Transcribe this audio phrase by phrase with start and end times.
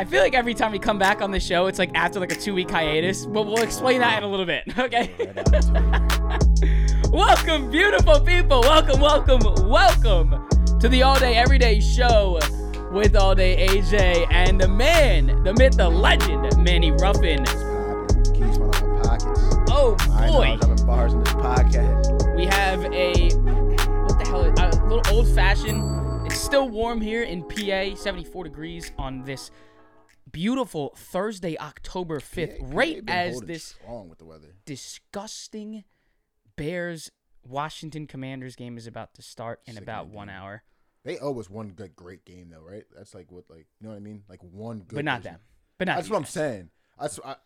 [0.00, 2.32] I feel like every time we come back on the show, it's like after like
[2.32, 4.64] a two week hiatus, but we'll explain that in a little bit.
[4.78, 5.14] Okay.
[7.10, 8.62] welcome, beautiful people.
[8.62, 12.38] Welcome, welcome, welcome to the All Day Everyday Show
[12.90, 17.44] with All Day AJ and the man, the myth, the legend, Manny Ruffin.
[17.44, 19.40] Keys run out my pockets.
[19.68, 22.36] Oh boy, I'm dropping bars in this podcast.
[22.36, 24.46] we have a what the hell?
[24.46, 26.26] A little old fashioned.
[26.26, 29.50] It's still warm here in PA, 74 degrees on this
[30.32, 34.54] beautiful Thursday, October 5th, They've right as this strong with the weather.
[34.64, 35.84] disgusting
[36.56, 37.10] Bears
[37.46, 40.36] Washington Commanders game is about to start in Sick about one game.
[40.36, 40.62] hour.
[41.04, 42.84] They owe us one good great game though, right?
[42.94, 44.22] That's like what like you know what I mean?
[44.28, 44.96] Like one good.
[44.96, 45.32] but not version.
[45.32, 45.40] them.
[45.78, 46.70] But not That's what I'm saying.
[47.00, 47.36] That's I,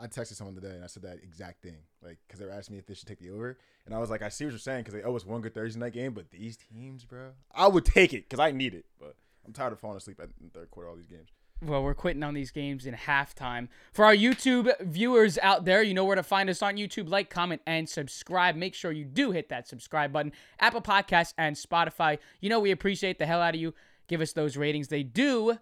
[0.00, 1.76] I texted someone today and I said that exact thing.
[2.02, 4.08] Like because they were asking me if they should take the over, and I was
[4.08, 6.14] like, I see what you're saying because they owe us one good Thursday night game,
[6.14, 9.16] but these teams, bro, I would take it because I need it, but
[9.46, 11.28] I'm tired of falling asleep at in the third quarter of all these games.
[11.62, 13.68] Well, we're quitting on these games in halftime.
[13.92, 17.08] For our YouTube viewers out there, you know where to find us on YouTube.
[17.08, 18.54] Like, comment, and subscribe.
[18.54, 20.32] Make sure you do hit that subscribe button.
[20.60, 22.18] Apple Podcasts and Spotify.
[22.40, 23.72] You know we appreciate the hell out of you.
[24.08, 24.88] Give us those ratings.
[24.88, 25.58] They do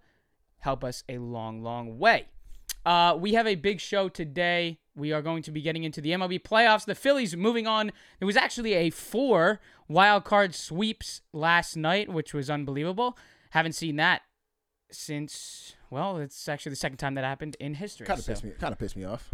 [0.58, 2.27] help us a long, long way.
[2.84, 4.78] Uh, we have a big show today.
[4.97, 6.84] We are going to be getting into the MLB playoffs.
[6.84, 7.92] The Phillies moving on.
[8.19, 13.16] There was actually a four wild card sweeps last night, which was unbelievable.
[13.50, 14.22] Haven't seen that
[14.94, 18.06] since well, it's actually the second time that happened in history.
[18.06, 18.52] Kind of so, pissed me.
[18.58, 19.30] Kind of pissed me off.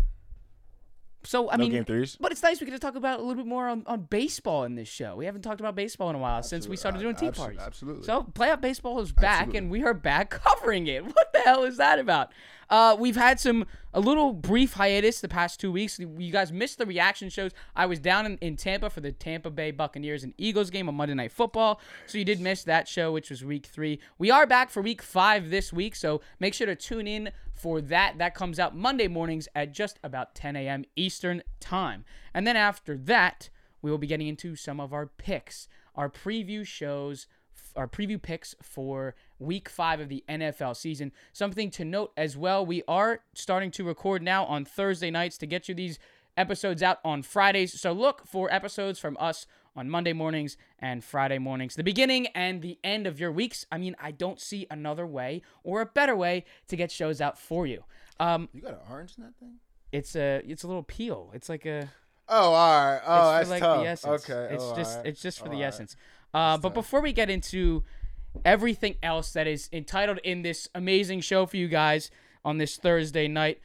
[1.25, 2.17] so I no mean, game threes.
[2.21, 4.65] but it's nice we get to talk about a little bit more on, on baseball
[4.65, 5.17] in this show.
[5.17, 7.67] We haven't talked about baseball in a while since we started doing tea Absolutely, parties.
[7.67, 8.05] Absolutely.
[8.05, 9.59] So playoff baseball is back, Absolutely.
[9.59, 11.05] and we are back covering it.
[11.05, 12.33] What the hell is that about?
[12.71, 15.99] Uh, we've had some a little brief hiatus the past two weeks.
[15.99, 17.53] You guys missed the reaction shows.
[17.75, 20.95] I was down in, in Tampa for the Tampa Bay Buccaneers and Eagles game on
[20.95, 23.99] Monday Night Football, so you did miss that show, which was week three.
[24.19, 27.81] We are back for week five this week, so make sure to tune in for
[27.83, 28.19] that.
[28.19, 30.85] That comes out Monday mornings at just about 10 a.m.
[30.97, 33.51] Eastern time, and then after that,
[33.81, 37.27] we will be getting into some of our picks, our preview shows
[37.77, 41.13] our preview picks for week five of the NFL season.
[41.33, 45.47] Something to note as well, we are starting to record now on Thursday nights to
[45.47, 45.99] get you these
[46.37, 47.79] episodes out on Fridays.
[47.81, 49.47] So look for episodes from us
[49.77, 53.65] on Monday mornings and Friday mornings, the beginning and the end of your weeks.
[53.71, 57.39] I mean, I don't see another way or a better way to get shows out
[57.39, 57.85] for you.
[58.19, 59.55] Um, you got an orange in that thing?
[59.91, 61.31] it's a it's a little peel.
[61.33, 61.89] It's like a
[62.29, 63.01] Oh, all right.
[63.07, 63.81] Oh, it's that's like tough.
[63.83, 64.31] the essence.
[64.31, 64.55] Okay.
[64.55, 65.07] It's oh, just right.
[65.07, 65.65] it's just for Oh, the right.
[65.65, 65.97] essence.
[66.35, 66.75] Uh, but tough.
[66.75, 67.85] before we get into
[68.45, 72.11] everything else that is entitled in this amazing show for you guys
[72.45, 73.61] on this Thursday night,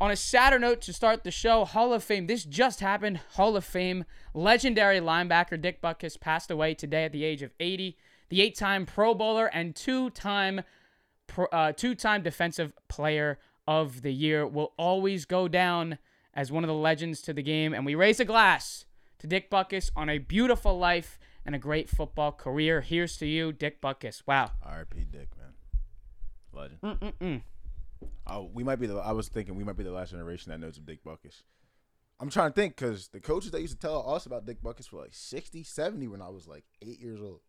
[0.00, 2.26] on a sadder note to start the show, Hall of Fame.
[2.26, 3.20] This just happened.
[3.34, 4.04] Hall of Fame
[4.34, 7.96] legendary linebacker Dick Butkus passed away today at the age of 80.
[8.28, 10.62] The eight-time Pro Bowler and two-time
[11.50, 15.98] uh, two-time Defensive Player of the Year will always go down
[16.34, 17.72] as one of the legends to the game.
[17.72, 18.84] And we raise a glass
[19.18, 22.80] to Dick Butkus on a beautiful life and a great football career.
[22.80, 24.22] Here's to you, Dick Butkus.
[24.26, 24.50] Wow.
[24.62, 25.06] R.I.P.
[25.10, 25.52] Dick, man.
[26.52, 26.80] Legend.
[26.82, 27.42] Mm-mm-mm.
[28.26, 28.96] Oh, we might be the.
[28.96, 31.42] I was thinking we might be the last generation that knows of Dick Butkus.
[32.18, 34.90] I'm trying to think because the coaches that used to tell us about Dick Butkus
[34.90, 37.40] were like 60, 70 when I was like eight years old.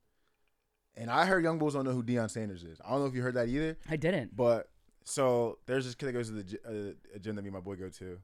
[0.95, 2.79] And I heard young bulls don't know who Deion Sanders is.
[2.85, 3.77] I don't know if you heard that either.
[3.89, 4.35] I didn't.
[4.35, 4.69] But
[5.05, 7.75] so there's this kid that goes to the uh, gym that me and my boy
[7.75, 8.19] go to,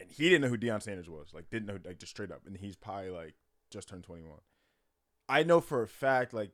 [0.00, 1.28] and he didn't know who Deion Sanders was.
[1.32, 3.34] Like didn't know like just straight up, and he's probably like
[3.70, 4.38] just turned 21.
[5.28, 6.50] I know for a fact like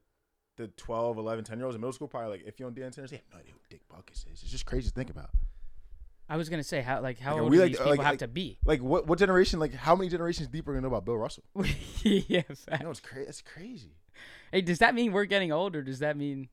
[0.56, 2.94] the 12, 11, 10 year olds in middle school probably like if you on Deion
[2.94, 4.42] Sanders, they have no idea who Dick Butkus is.
[4.42, 5.30] It's just crazy to think about.
[6.28, 7.90] I was gonna say how like how Like, old we, do like, these uh, people
[7.96, 8.58] like- have like- to be?
[8.64, 9.58] Like what what generation?
[9.60, 11.42] Like how many generations deeper are gonna know about Bill Russell?
[12.02, 12.42] yeah.
[12.42, 12.80] fact.
[12.80, 13.28] You know it's crazy.
[13.28, 13.96] It's crazy.
[14.50, 15.82] Hey, does that mean we're getting older?
[15.82, 16.48] does that mean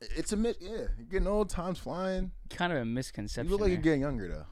[0.00, 0.56] It's a myth.
[0.60, 1.48] Yeah, you're getting old.
[1.50, 2.32] Time's flying.
[2.50, 3.46] kind of a misconception.
[3.46, 3.74] You look like there?
[3.74, 4.46] you're getting younger though.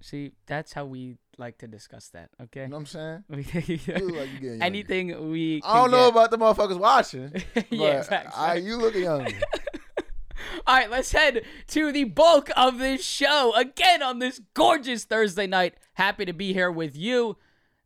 [0.00, 2.30] See, that's how we like to discuss that.
[2.42, 2.62] Okay.
[2.62, 3.24] You know what I'm saying?
[3.68, 4.64] You like you're getting younger.
[4.64, 5.60] Anything we.
[5.64, 7.32] I don't know get- about the motherfuckers watching.
[7.70, 9.32] yeah, but facts, I, you looking younger.
[10.66, 15.46] All right, let's head to the bulk of this show again on this gorgeous Thursday
[15.46, 15.74] night.
[15.94, 17.36] Happy to be here with you.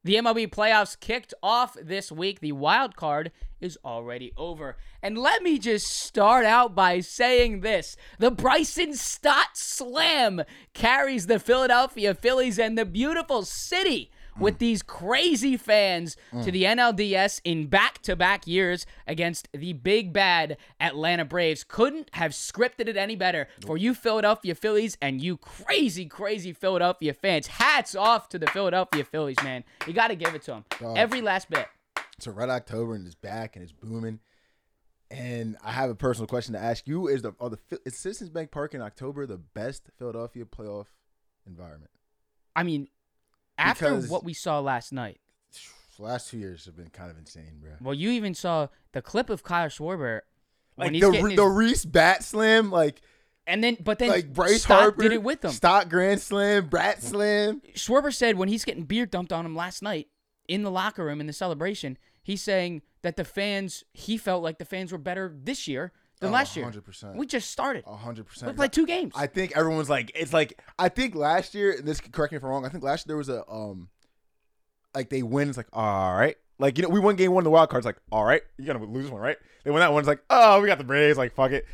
[0.07, 2.39] The MLB playoffs kicked off this week.
[2.39, 4.77] The wild card is already over.
[5.03, 10.43] And let me just start out by saying this the Bryson Stott Slam
[10.75, 17.41] carries the Philadelphia Phillies and the beautiful city with these crazy fans to the NLDS
[17.45, 21.65] in back to back years against the big bad Atlanta Braves.
[21.65, 27.15] Couldn't have scripted it any better for you Philadelphia Phillies and you crazy, crazy Philadelphia
[27.15, 27.47] fans.
[27.47, 29.65] Hats off to the Philadelphia Phillies, man.
[29.87, 30.65] You got to give it to them.
[30.97, 31.67] Every last bit.
[32.17, 34.21] It's a red October and it's back and it's booming.
[35.11, 38.31] And I have a personal question to ask you: Is the are the is Citizens
[38.31, 40.87] Bank Park in October the best Philadelphia playoff
[41.47, 41.91] environment?
[42.57, 42.89] I mean,
[43.59, 45.21] after Because- what we saw last night,
[45.97, 47.73] The last two years have been kind of insane, bro.
[47.81, 50.21] well, you even saw the clip of Kyle Schwarber
[50.75, 53.01] when Like he's the his, the Rhys bat slam, like
[53.47, 55.51] and then but then like Bryce Stott Harper did it with him.
[55.53, 57.63] Stott Grand Slam, Brat Slam.
[57.75, 60.09] Schwarber said when he's getting beer dumped on him last night
[60.49, 64.59] in the locker room in the celebration, he's saying that the fans, he felt like
[64.59, 66.65] the fans were better this year than Oh, last year.
[66.67, 67.15] 100%.
[67.17, 67.85] We just started.
[67.87, 68.57] A hundred We percent.
[68.57, 69.13] played two games.
[69.17, 71.73] I think everyone's like, it's like I think last year.
[71.73, 72.65] And this correct me if I'm wrong.
[72.65, 73.89] I think last year there was a um,
[74.95, 75.49] like they win.
[75.49, 77.85] It's like all right, like you know we won game one of the wild cards.
[77.87, 79.37] Like all right, you're gonna lose one, right?
[79.65, 80.01] They win that one.
[80.01, 81.19] It's like oh, we got the Braves.
[81.19, 81.67] Like fuck it.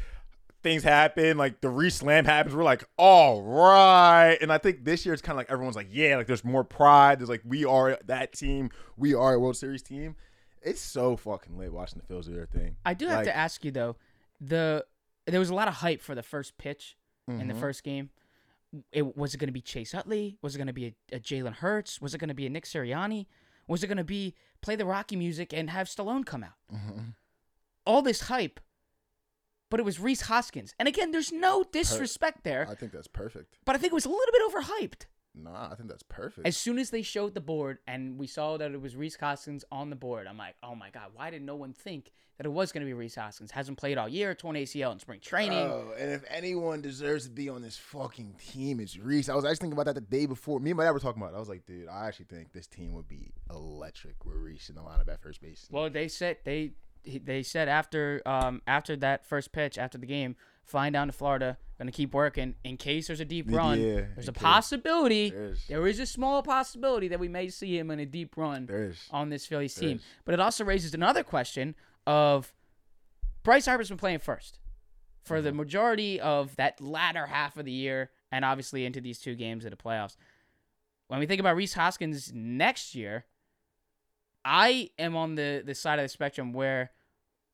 [0.63, 1.37] Things happen.
[1.39, 2.55] Like the re-slam happens.
[2.55, 4.39] We're like all right.
[4.41, 6.65] And I think this year it's kind of like everyone's like yeah, like there's more
[6.65, 7.19] pride.
[7.21, 8.71] There's like we are that team.
[8.97, 10.17] We are a World Series team.
[10.65, 12.77] It's so fucking lit watching the Phils do their thing.
[12.87, 13.97] I do have Like- to ask you though,
[14.45, 14.85] the
[15.27, 16.97] there was a lot of hype for the first pitch
[17.29, 17.61] in the Mhm.
[17.61, 18.11] first game.
[18.91, 20.37] It was it going to be Chase Utley?
[20.43, 22.01] Was it going to be a, a Jalen Hurts?
[22.01, 23.27] Was it going to be a Nick Sirianni?
[23.69, 26.59] Was it going to be play the Rocky music and have Stallone come out?
[26.73, 27.15] Mhm.
[27.87, 28.59] All this hype,
[29.71, 30.75] but it was Rhys Hoskins.
[30.79, 33.59] And again, there's no disrespect there, I think that's perfect.
[33.65, 35.07] but I think it was a little bit overhyped.
[35.35, 36.47] Nah, I think that's perfect.
[36.47, 39.65] As soon as they showed the board and we saw that it was Rhys Hoskins
[39.73, 42.51] on the board, I'm like, oh my god, why did no one think that it
[42.51, 43.51] was going to be Rhys Hoskins?
[43.51, 45.59] Hasn't played all year, torn ACL in spring training.
[45.59, 49.31] Oh, and if anyone deserves to be on this fucking team, it's Rhys.
[49.31, 50.61] I was actually thinking about that the day before.
[50.61, 51.37] Me and my dad were talking about it.
[51.37, 54.75] I was like, dude, I actually think this team would be electric with Rhys in
[54.75, 55.67] the lineup at first base.
[55.71, 56.73] Well, they said they
[57.05, 61.59] they said after um after that first pitch after the game, flying down to Florida,
[61.79, 63.81] gonna keep working in case there's a deep run.
[63.81, 64.43] yeah, there's a case.
[64.43, 65.31] possibility.
[65.31, 65.67] There is.
[65.69, 68.69] There is a small possibility that we may see him in a deep run
[69.11, 69.97] on this Phillies There team.
[69.99, 70.05] is.
[70.25, 71.75] But it also raises another question
[72.07, 72.53] of
[73.43, 74.59] Bryce Harper's been playing first
[75.25, 75.45] for Mm-hmm.
[75.47, 79.65] the majority of that latter half of the year and obviously into these two games
[79.65, 80.17] of the playoffs.
[81.09, 83.27] When we think about Rhys Hoskins next year,
[84.45, 86.91] I am on the, the side of the spectrum where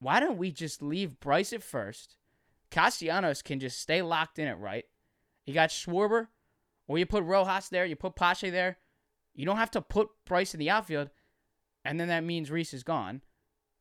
[0.01, 2.15] why don't we just leave Bryce at first?
[2.71, 4.85] Castellanos can just stay locked in it, right.
[5.47, 6.29] You got Schwarber,
[6.87, 8.79] or you put Rojas there, you put Pache there.
[9.35, 11.11] You don't have to put Bryce in the outfield,
[11.85, 13.23] and then that means Rhys is gone.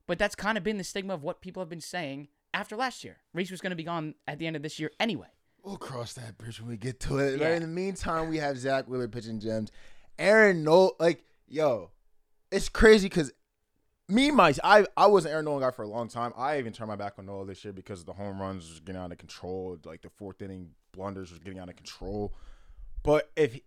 [0.06, 3.04] But that's kind of been the stigma of what people have been saying after last
[3.04, 3.18] year.
[3.34, 5.28] Rhys was going to be gone at the end of this year anyway.
[5.64, 7.40] We'll cross that bridge when we get to it.
[7.40, 7.48] Yeah.
[7.48, 7.56] Right?
[7.56, 9.72] In the meantime, we have Zack Wheeler pitching gems.
[10.18, 11.92] Aaron Nola, like, yo,
[12.52, 13.34] it's crazy because
[14.10, 16.34] me, my, I, I was an Aaron Nola guy for a long time.
[16.38, 19.02] I even turned my back on Nola this year because the home runs was getting
[19.02, 19.78] out of control.
[19.84, 22.34] Like the fourth inning blunders was getting out of control.
[23.04, 23.60] But if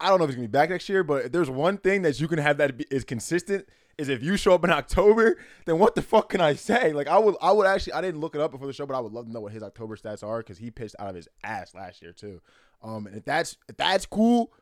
[0.00, 2.02] I don't know if he's gonna be back next year, but if there's one thing
[2.02, 3.68] that you can have that is consistent
[3.98, 6.92] is if you show up in October, then what the fuck can I say?
[6.92, 8.96] Like I would, I would actually, I didn't look it up before the show, but
[8.96, 11.14] I would love to know what his October stats are because he pitched out of
[11.14, 12.40] his ass last year too.
[12.82, 14.52] Um, and if that's if that's cool,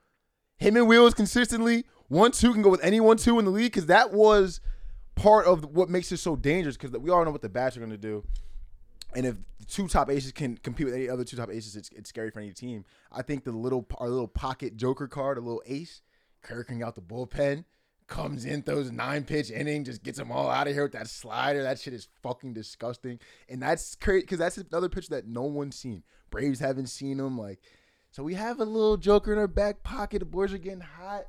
[0.58, 3.72] him and Wheels consistently one two can go with any one two in the league
[3.72, 4.60] because that was
[5.20, 7.80] part of what makes it so dangerous because we all know what the bats are
[7.80, 8.24] gonna do.
[9.14, 9.36] And if
[9.66, 12.40] two top aces can compete with any other two top aces, it's, it's scary for
[12.40, 12.86] any team.
[13.12, 16.00] I think the little our little pocket joker card, a little ace,
[16.42, 17.64] Kerkering out the bullpen,
[18.06, 21.08] comes in, throws nine pitch inning, just gets them all out of here with that
[21.08, 21.62] slider.
[21.62, 23.18] That shit is fucking disgusting.
[23.46, 26.02] And that's crazy because that's another pitch that no one's seen.
[26.30, 27.36] Braves haven't seen him.
[27.36, 27.60] Like,
[28.10, 30.20] so we have a little joker in our back pocket.
[30.20, 31.26] The boys are getting hot.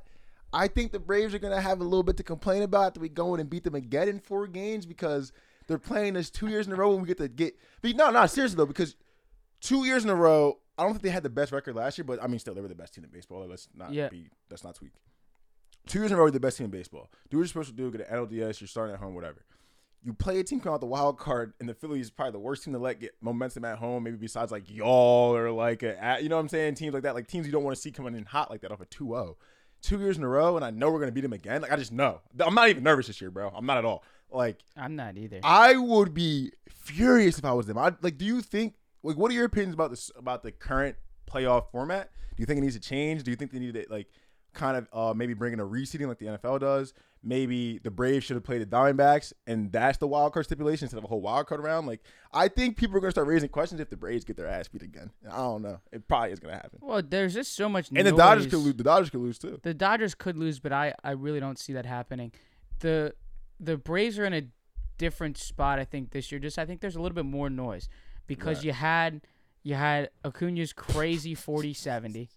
[0.52, 3.08] I think the Braves are gonna have a little bit to complain about after we
[3.08, 5.32] go in and beat them again in four games because
[5.66, 7.54] they're playing us two years in a row when we get to get.
[7.80, 8.96] But no, no, seriously though, because
[9.60, 12.04] two years in a row, I don't think they had the best record last year,
[12.04, 13.46] but I mean, still they were the best team in baseball.
[13.46, 14.08] Let's not Yeah.
[14.08, 14.28] be.
[14.50, 14.92] Let's not tweak.
[15.86, 17.10] Two years in a row, the best team in baseball.
[17.30, 17.90] Do what you're supposed to do.
[17.90, 18.60] Get an LDS.
[18.60, 19.44] You're starting at home, whatever.
[20.04, 22.40] You play a team come out the wild card, and the Phillies is probably the
[22.40, 24.02] worst team to let get momentum at home.
[24.02, 27.14] Maybe besides like y'all or like a, you know what I'm saying, teams like that,
[27.14, 29.36] like teams you don't want to see coming in hot like that off a 2-0.
[29.82, 31.60] Two years in a row, and I know we're gonna beat them again.
[31.60, 32.20] Like I just know.
[32.40, 33.48] I'm not even nervous this year, bro.
[33.54, 34.04] I'm not at all.
[34.30, 35.40] Like I'm not either.
[35.42, 37.76] I would be furious if I was them.
[37.78, 38.16] I like.
[38.16, 38.74] Do you think?
[39.02, 40.10] Like, what are your opinions about this?
[40.16, 40.96] About the current
[41.28, 42.10] playoff format?
[42.36, 43.24] Do you think it needs to change?
[43.24, 44.06] Do you think they need to like
[44.54, 46.94] kind of uh, maybe bring in a reseeding like the NFL does?
[47.24, 50.98] Maybe the Braves should have played the Diamondbacks, and that's the wild card stipulation instead
[50.98, 51.86] of a whole wild card round.
[51.86, 52.00] Like,
[52.32, 54.82] I think people are gonna start raising questions if the Braves get their ass beat
[54.82, 55.10] again.
[55.30, 55.78] I don't know.
[55.92, 56.80] It probably is gonna happen.
[56.82, 57.90] well, there's just so much.
[57.94, 58.74] And the Dodgers could lose.
[58.74, 59.60] The Dodgers could lose too.
[59.62, 62.32] The Dodgers could lose, but I, I really don't see that happening.
[62.80, 63.14] The
[63.60, 64.42] the Braves are in a
[64.98, 66.40] different spot, I think, this year.
[66.40, 67.88] Just I think there's a little bit more noise
[68.26, 68.64] because Right.
[68.66, 69.20] you had
[69.64, 72.28] you had Acuna's crazy 40-70.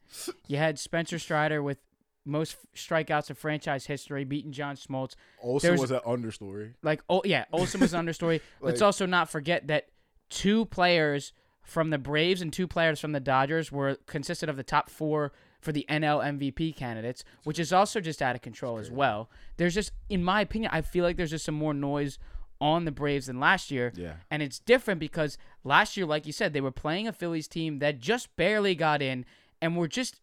[0.48, 1.80] You had Spencer Strider with
[2.26, 5.16] most strikeouts in franchise history, beating John Smoltz.
[5.42, 6.74] Olson There's- was an understory.
[6.82, 8.42] Like, oh yeah, Olson was an understory.
[8.62, 9.88] Let's also not forget that
[10.30, 14.64] two players from the Braves and two players from the Dodgers were consisted of the
[14.64, 18.92] top four for the NL MVP candidates, which is also just out of control as
[18.92, 19.30] well.
[19.58, 22.20] There's just, in my opinion, I feel like there's just some more noise
[22.62, 23.92] on the Braves than last year.
[23.96, 24.14] Yeah.
[24.30, 27.80] And it's different because last year, like you said, they were playing a Phillies team
[27.80, 29.26] that just barely got in
[29.60, 30.22] and were just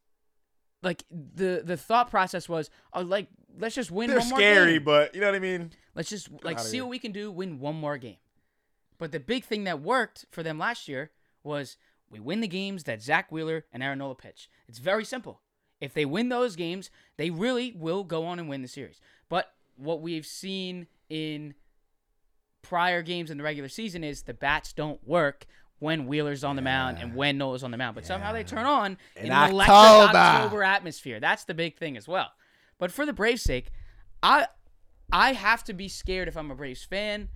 [0.82, 4.72] like the the thought process was, oh, like let's just win They're one more scary,
[4.74, 4.84] game.
[4.84, 5.70] but you know what I mean.
[5.94, 6.84] Let's just like see here.
[6.84, 8.16] what we can do, win one more game.
[8.98, 11.10] But the big thing that worked for them last year
[11.42, 11.76] was
[12.10, 14.48] we win the games that Zack Wheeler and Aaron Nola pitch.
[14.68, 15.40] It's very simple.
[15.80, 19.00] If they win those games, they really will go on and win the series.
[19.28, 21.54] But what we've seen in
[22.62, 25.46] prior games in the regular season is the bats don't work
[25.82, 27.96] when Wheeler's on the mound and when Nola's on the mound.
[27.96, 30.16] But somehow they turn on in, In an electric October.
[30.18, 31.18] October atmosphere.
[31.18, 32.28] That's the big thing as well.
[32.78, 33.72] But for the Braves' sake,
[34.22, 34.46] I
[35.12, 37.30] I have to be scared if I'm a Braves fan.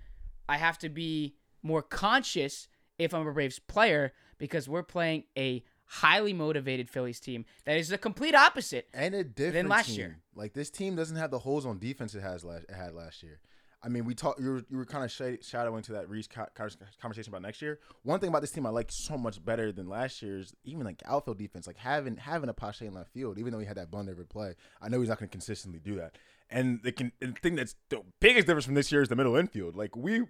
[0.49, 1.35] I have to be
[1.65, 7.45] more conscious if I'm a Braves player because we're playing a highly motivated Phillies team
[7.65, 8.89] that is the complete opposite.
[8.95, 9.99] and a different than last team.
[9.99, 10.19] year.
[10.37, 13.25] Like this team doesn't have the holes on defense it has last it had last
[13.25, 13.41] year.
[13.87, 14.41] I mean, we talked.
[14.41, 16.69] You were, you were kind of sh- shadowing to that Rhys co- co-
[17.01, 17.79] conversation about next year.
[18.03, 21.01] One thing about this team I like so much better than last year's, even like
[21.07, 23.93] outfield defense, like having having a Pache in left field, even though he had that
[23.93, 24.57] blunder every play.
[24.83, 26.19] I know he's not going to consistently do that.
[26.51, 26.91] And the,
[27.21, 29.77] the thing that's the biggest difference from this year is the middle infield.
[29.77, 30.23] Like we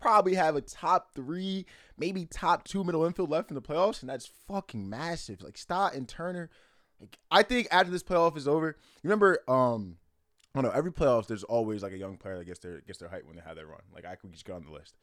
[0.00, 1.66] probably have a top three,
[1.98, 5.42] maybe top two middle infield left in the playoffs, and that's fucking massive.
[5.42, 6.48] Like Stott and Turner.
[6.98, 8.68] Like I think after this playoff is over,
[9.02, 9.98] you remember, um,
[10.54, 10.76] I don't know.
[10.76, 13.36] Every playoffs, there's always like a young player that gets their gets their height when
[13.36, 13.80] they have their run.
[13.94, 14.96] Like I could just go on the list.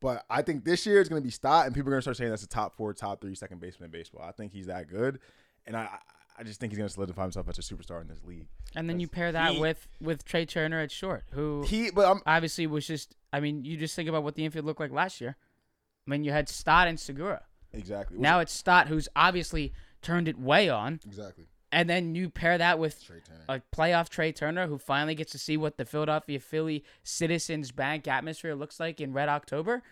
[0.00, 2.02] But I think this year it's going to be Stott, and people are going to
[2.02, 4.22] start saying that's a top four, top three second baseman in baseball.
[4.22, 5.18] I think he's that good,
[5.66, 5.88] and I
[6.38, 8.46] I just think he's going to solidify himself as a superstar in this league.
[8.76, 12.08] And then you pair that he- with with Trea Turner at short, who He, but
[12.08, 14.92] I'm obviously was just I mean, you just think about what the infield looked like
[14.92, 15.36] last year.
[16.06, 17.42] I mean, you had Stott and Segura.
[17.72, 22.58] exactly Now it's Stott who's obviously turned it way on, exactly and then you pair
[22.58, 23.10] that with
[23.48, 28.08] a playoff Trea Turner who finally gets to see what the Philadelphia Philly Citizens Bank
[28.08, 29.82] atmosphere looks like in Red October.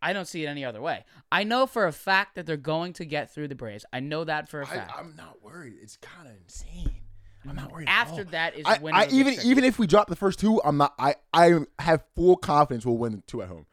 [0.00, 1.04] I don't see it any other way.
[1.32, 3.86] I know for a fact that they're going to get through the Braves.
[3.92, 4.92] I know that for a fact.
[4.96, 5.74] I'm not worried.
[5.80, 7.04] It's kind of insane.
[7.48, 7.88] I'm not worried.
[7.88, 10.76] After that is I, when I even even if we drop the first two, I'm
[10.76, 10.94] not.
[10.98, 13.66] I I have full confidence we'll win the two at home.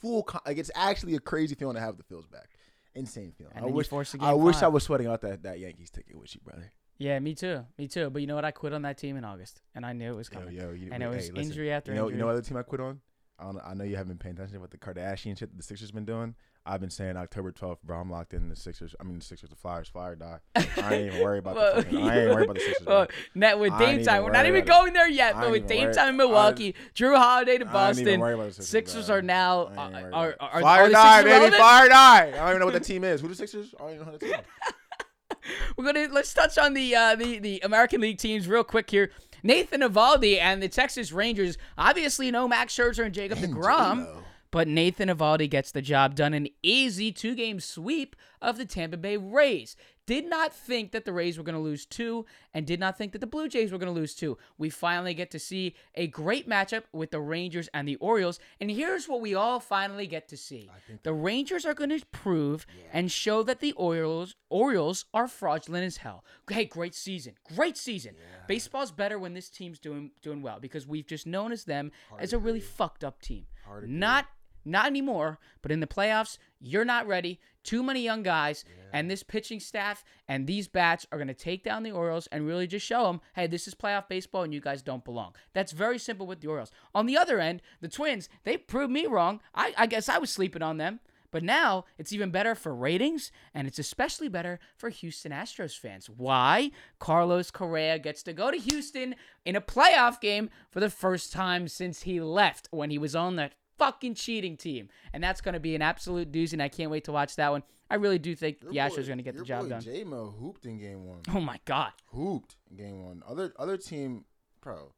[0.00, 2.50] Full con- like it's actually a crazy feeling to have the Phils back.
[2.94, 3.52] Insane feeling.
[3.56, 5.90] And I wish force a I game wish I was sweating out that that Yankees
[5.90, 6.72] ticket with you, brother.
[6.98, 7.64] Yeah, me too.
[7.76, 8.08] Me too.
[8.10, 8.44] But you know what?
[8.44, 10.54] I quit on that team in August, and I knew it was coming.
[10.54, 12.16] yo, you, And it wait, was hey, listen, injury after you know, injury.
[12.16, 13.00] You know what other team I quit on?
[13.38, 13.60] I don't.
[13.64, 15.90] I know you haven't been paying attention to what the Kardashian shit that the Sixers
[15.90, 16.36] been doing.
[16.66, 17.98] I've been saying October 12th, bro.
[18.00, 18.48] I'm locked in.
[18.48, 18.94] The Sixers.
[18.98, 20.38] I mean, the Sixers, the Flyers, Flyer die.
[20.56, 21.82] I ain't even worried about Well, the.
[21.82, 22.84] Fucking, I ain't worried about the Sixers.
[22.86, 22.94] bro.
[23.00, 24.24] Well, net with I Dame time.
[24.24, 24.78] We're not even about it.
[24.80, 27.98] going there yet, but with even Dame time in Milwaukee, Jrue Holiday to I ain't
[27.98, 30.88] even Boston, worried about the Sixers, Sixers are now I are, are, are, Flyer are
[30.88, 31.30] the die, baby.
[31.32, 31.54] relevant?
[31.56, 32.28] Flyer die.
[32.28, 33.20] I don't even know what the team is.
[33.20, 33.74] Who the Sixers?
[33.78, 34.34] I don't even know who the team.
[34.34, 34.40] is.
[35.76, 39.10] We're gonna let's touch on the uh, the the American League teams real quick here.
[39.42, 44.23] Nathan Eovaldi and the Texas Rangers obviously no Max Scherzer and Jacob And Degrom, J-Lo.
[44.54, 46.32] But Nathan Eovaldi gets the job done.
[46.32, 49.74] An easy two game sweep of the Tampa Bay Rays.
[50.06, 53.10] Did not think that the Rays were going to lose two, and did not think
[53.10, 54.38] that the Blue Jays were going to lose two.
[54.56, 58.70] We finally get to see a great matchup with the Rangers and the Orioles, and
[58.70, 60.70] here's what we all finally get to see:
[61.02, 65.96] the Rangers are going to prove and show that the Orioles Orioles are fraudulent as
[65.96, 66.22] hell.
[66.48, 68.14] Hey, great season, great season.
[68.46, 72.32] Baseball's better when this team's doing doing well because we've just known as them as
[72.32, 73.46] a really fucked up team.
[73.64, 73.88] Hard.
[73.88, 74.26] Not
[74.64, 77.40] not anymore, but in the playoffs, you're not ready.
[77.62, 81.64] Too many young guys, and this pitching staff and these bats are going to take
[81.64, 84.60] down the Orioles and really just show them, hey, this is playoff baseball and you
[84.60, 85.34] guys don't belong.
[85.54, 86.70] That's very simple with the Orioles.
[86.94, 89.40] On the other end, the Twins, they proved me wrong.
[89.54, 91.00] I, I guess I was sleeping on them.
[91.30, 96.08] But now it's even better for ratings, and it's especially better for Houston Astros fans.
[96.08, 96.70] Why?
[97.00, 101.66] Carlos Correa gets to go to Houston in a playoff game for the first time
[101.66, 104.88] since he left when he was on that fucking cheating team.
[105.12, 107.50] And that's going to be an absolute doozy, and I can't wait to watch that
[107.50, 107.62] one.
[107.90, 109.82] I really do think the Your Astros are going to get the job boy done.
[109.82, 111.20] J-Mo hooped in game one.
[111.34, 111.92] Oh my God.
[112.06, 113.22] Hooped in game one.
[113.28, 114.24] Other other team,
[114.62, 114.92] bro.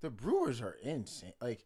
[0.00, 1.32] The Brewers are insane.
[1.40, 1.64] Like,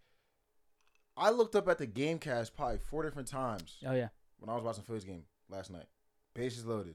[1.17, 4.09] I looked up at the game cast probably four different times Oh, yeah.
[4.39, 5.85] when I was watching the Phillies game last night.
[6.35, 6.95] Bases loaded,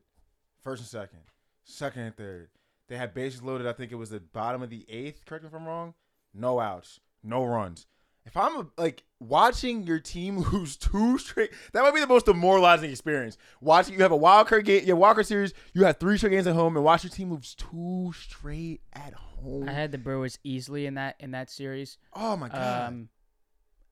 [0.63, 1.19] first and second,
[1.63, 2.50] second and third.
[2.88, 3.67] They had bases loaded.
[3.67, 5.25] I think it was the bottom of the eighth.
[5.25, 5.93] Correct me if I'm wrong.
[6.34, 7.86] No outs, no runs.
[8.25, 11.51] If I'm a, like, watching your team lose two straight.
[11.74, 13.38] That might be the most demoralizing experience.
[13.62, 15.53] Watching you have a wild card game, your wild card series.
[15.74, 19.13] You have three straight games at home, and watch your team lose two straight at
[19.13, 19.67] home.
[19.67, 21.97] I had the Brewers easily in that in that series.
[22.13, 22.88] oh my god!
[22.89, 23.09] Um,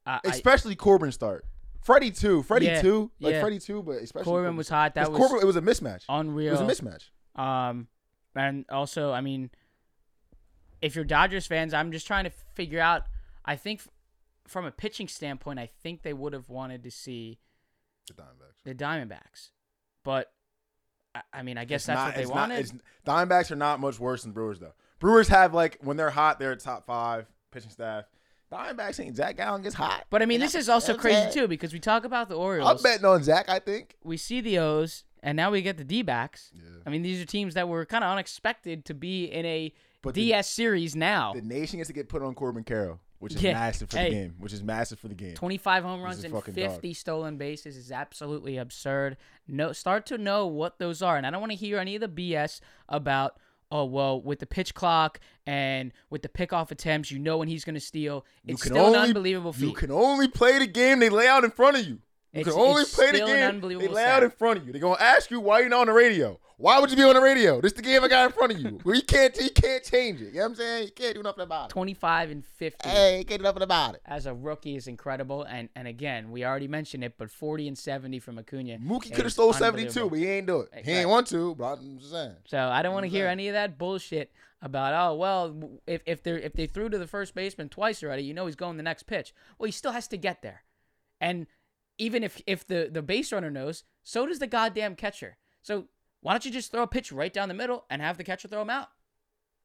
[0.05, 1.45] I, I, especially Corbin start.
[1.81, 2.41] Freddie too.
[2.41, 3.11] Freddie Yeah, too.
[3.19, 3.41] Like yeah.
[3.41, 4.95] Freddie too, but especially Corbin was hot.
[4.95, 6.03] That was Corbin, it was a mismatch.
[6.09, 7.09] Unreal it was a mismatch.
[7.39, 7.87] Um,
[8.35, 9.51] and also, I mean,
[10.81, 13.03] if you're Dodgers fans, I'm just trying to figure out.
[13.47, 13.81] I think
[14.47, 17.39] from a pitching standpoint, I think they would have wanted to see
[18.07, 18.63] The Diamondbacks.
[18.63, 19.49] the Diamondbacks,
[20.03, 20.31] but
[21.15, 22.59] I, I mean, I guess It's that's not- what they it's not- wanted.
[22.59, 24.73] it's- Diamondbacks are not much worse than Brewers though.
[24.99, 28.05] Brewers have like when they're hot, they're top five pitching staff.
[28.51, 30.05] Diamondbacks ain't Zac Gallen gets hot.
[30.09, 32.69] but I mean, this is also crazy too because we talk about the Orioles.
[32.69, 33.49] I'm betting on Zach.
[33.49, 33.95] I think.
[34.03, 36.51] we see the O's, and now we get the D-backs.
[36.53, 36.61] Yeah.
[36.85, 39.73] I mean, these are teams that were kind of unexpected to be in a
[40.03, 41.33] But the- DS series now.
[41.33, 43.53] The nation gets to get put on Corbin Carroll, which is Yeah.
[43.53, 44.09] massive for Hey.
[44.09, 44.35] the game.
[44.39, 45.33] Which is massive for the game.
[45.35, 49.17] 25 home runs and fucking 50 stolen bases is absolutely absurd.
[49.47, 52.01] No, start to know what those are, and I don't want to hear any of
[52.01, 53.37] the BS about.
[53.71, 57.65] Oh well, with the pitch clock and with the pickoff attempts, you know when he's
[57.65, 58.23] going to steal.
[58.45, 59.65] It's still an unbelievable feat.
[59.65, 61.99] You can only play the game they lay out in front of you.
[62.35, 64.73] You It's- can only play the game they lay out in front of you.
[64.73, 66.37] They're gonna ask you why you're not on the radio.
[66.57, 67.59] Why would you be on the radio?
[67.61, 68.79] This is the game I got in front of you.
[68.83, 70.27] Well, you can't you can't change it.
[70.27, 70.83] You know what I'm saying?
[70.85, 71.73] You can't do nothing about it.
[71.73, 74.01] 25 and 50 Hey, you can't do nothing about it.
[74.05, 77.77] as a rookie is incredible, and and again, we already mentioned it, but 40 and
[77.77, 78.77] 70 from Acuna.
[78.79, 80.85] Mookie could have stole 72, but he ain't do it.
[80.85, 82.35] He ain't want to, but I'm just saying.
[82.47, 83.31] So I don't want to hear Exactly.
[83.31, 87.07] any of that bullshit about oh well if if they if they threw to the
[87.07, 89.33] first baseman twice already, you know he's going the next pitch.
[89.57, 90.63] Well, he still has to get there,
[91.19, 91.47] and
[91.97, 95.37] even if if the the base runner knows, so does the goddamn catcher.
[95.61, 95.85] So
[96.21, 98.47] why don't you just throw a pitch right down the middle and have the catcher
[98.47, 98.89] throw him out?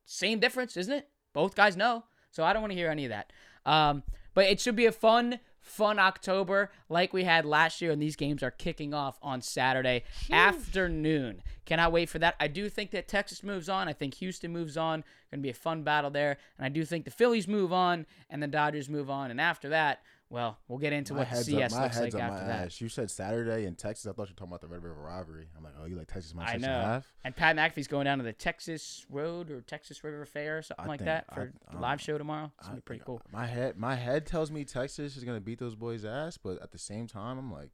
[0.05, 1.09] Same difference, isn't it?
[1.33, 2.05] Both guys know.
[2.31, 3.33] So I don't want to hear any of that.
[3.67, 4.03] Um,
[4.35, 8.17] but it should be a fun, fun October like we had last year, and these
[8.17, 11.43] games are kicking off on Saturday afternoon.
[11.65, 12.37] Cannot wait for that.
[12.39, 13.89] I do think that Texas moves on.
[13.89, 15.03] I think Houston moves on.
[15.31, 18.07] Going to be a fun battle there, and I do think the Phillies move on
[18.29, 19.31] and the Dodgers move on.
[19.31, 22.15] And after that, well, we'll get into what the head's CS up, my looks head's
[22.15, 22.67] like after my that.
[22.67, 22.81] ass.
[22.81, 24.07] You said Saturday in Texas.
[24.07, 25.49] I thought you were talking about the Red River rivalry.
[25.57, 27.03] I'm like, oh, you like Texas minus I six and know.
[27.25, 30.85] And Pat McAfee's going down to the Texas Road or Texas River Fair or something
[30.85, 32.53] I like think- that for I the live show tomorrow.
[32.59, 33.21] It's gonna be pretty cool.
[33.33, 36.71] My head, my head tells me Texas is gonna beat those boys' ass, but at
[36.71, 37.71] the same time, I'm like,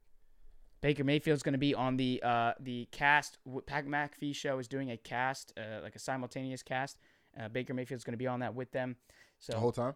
[0.81, 3.39] Baker Mayfield's going to be on the uh, the cast.
[3.65, 6.99] Pat McAfee show is doing a cast, uh, like a simultaneous cast.
[7.39, 8.95] Uh, Baker Mayfield's going to be on that with them.
[9.39, 9.95] So the whole time.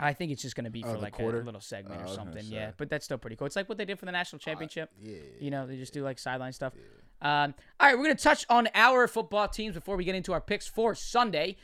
[0.00, 1.40] I think it's just going to be Oh, for the like quarter?
[1.40, 2.44] a little segment Oh, or something.
[2.46, 3.46] Yeah, but that's still pretty cool.
[3.46, 4.90] It's like what they did for the national championship.
[5.00, 5.16] Yeah.
[5.40, 6.72] You know, they just do like sideline stuff.
[7.20, 10.32] Um, all right, we're going to touch on our football teams before we get into
[10.32, 11.56] our picks for Sunday.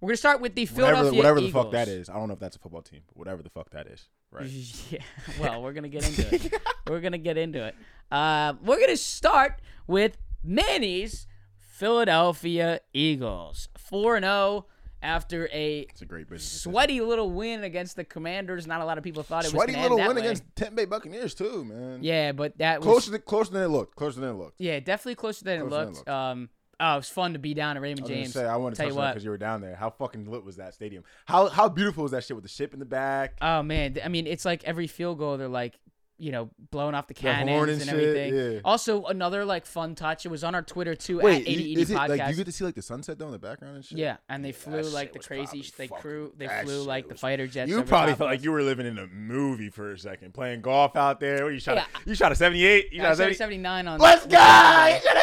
[0.00, 1.64] We're going to start with the Whatever, Philadelphia whatever the Eagles.
[1.64, 2.08] fuck that is.
[2.08, 4.08] I don't know if that's a football team, but whatever the fuck that is.
[4.30, 4.48] Right.
[4.90, 4.98] Yeah.
[5.38, 6.54] Well, we're gonna get into it.
[6.88, 7.74] we're gonna get into it.
[8.10, 11.26] Uh, we're gonna start with Manny's
[11.58, 14.66] Philadelphia Eagles, four and zero
[15.02, 16.62] after a It's a great business.
[16.62, 18.66] sweaty little win against the Commanders.
[18.66, 20.28] Not a lot of people thought it Sweaty was gonna little end that win way.
[20.30, 21.98] against Tampa Bay Buccaneers too, man.
[22.02, 23.96] Yeah, but that was Closer, than, closer than it looked.
[23.96, 24.60] Closer than it looked.
[24.60, 25.96] yeah, definitely closer than it Closer than it looked.
[25.98, 26.08] looked.
[26.08, 26.48] Um,
[26.80, 28.32] oh, it was fun to be down at Raymond I James.
[28.32, 29.74] say I want to Tell touch you because you were down there.
[29.76, 31.04] How fucking lit was that stadium?
[31.26, 33.36] How how beautiful was that shit with the ship in the back?
[33.42, 35.78] Oh man, I mean, it's like every field goal they're like,
[36.18, 38.54] you know, blowing off the The cannons horn and, and shit, everything.
[38.54, 38.60] yeah.
[38.64, 40.24] Also, another like fun touch.
[40.24, 42.08] It was on our Twitter too Wait, at 80 you- is it podcast.
[42.18, 43.98] like you get to see like the sunset though in the background and shit?
[43.98, 45.64] yeah, and they flew that like the crazy.
[45.76, 46.32] They flew.
[46.36, 47.70] They flew like the fighter jets.
[47.70, 50.94] You probably felt like you were living in a movie for a second, playing golf
[50.96, 51.44] out there.
[51.44, 51.76] What you shot?
[51.76, 52.92] Yeah, a, you shot a seventy-eight.
[52.92, 53.98] You Yeah, shot a 70, 79 on.
[53.98, 54.38] Let's go!
[54.38, 55.16] You shot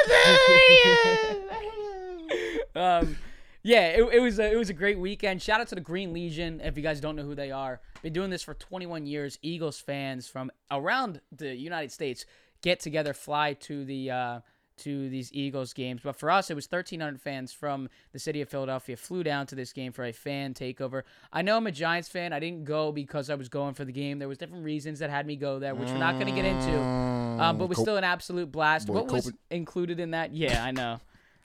[2.75, 3.17] a um,
[3.63, 5.41] yeah, it, it was a, it was a great weekend.
[5.41, 6.61] Shout out to the Green Legion.
[6.63, 9.37] If you guys don't know who they are, been doing this for 21 years.
[9.41, 12.25] Eagles fans from around the United States
[12.61, 14.39] get together, fly to the uh,
[14.77, 16.01] to these Eagles games.
[16.03, 19.55] But for us, it was 1,300 fans from the city of Philadelphia flew down to
[19.55, 21.03] this game for a fan takeover.
[21.33, 22.31] I know I'm a Giants fan.
[22.31, 24.19] I didn't go because I was going for the game.
[24.19, 26.45] There was different reasons that had me go there, which we're not going to get
[26.45, 26.79] into.
[26.79, 28.87] Um, but it was Cop- still an absolute blast.
[28.87, 30.33] Boy, what was included in that?
[30.33, 30.99] Yeah, I know.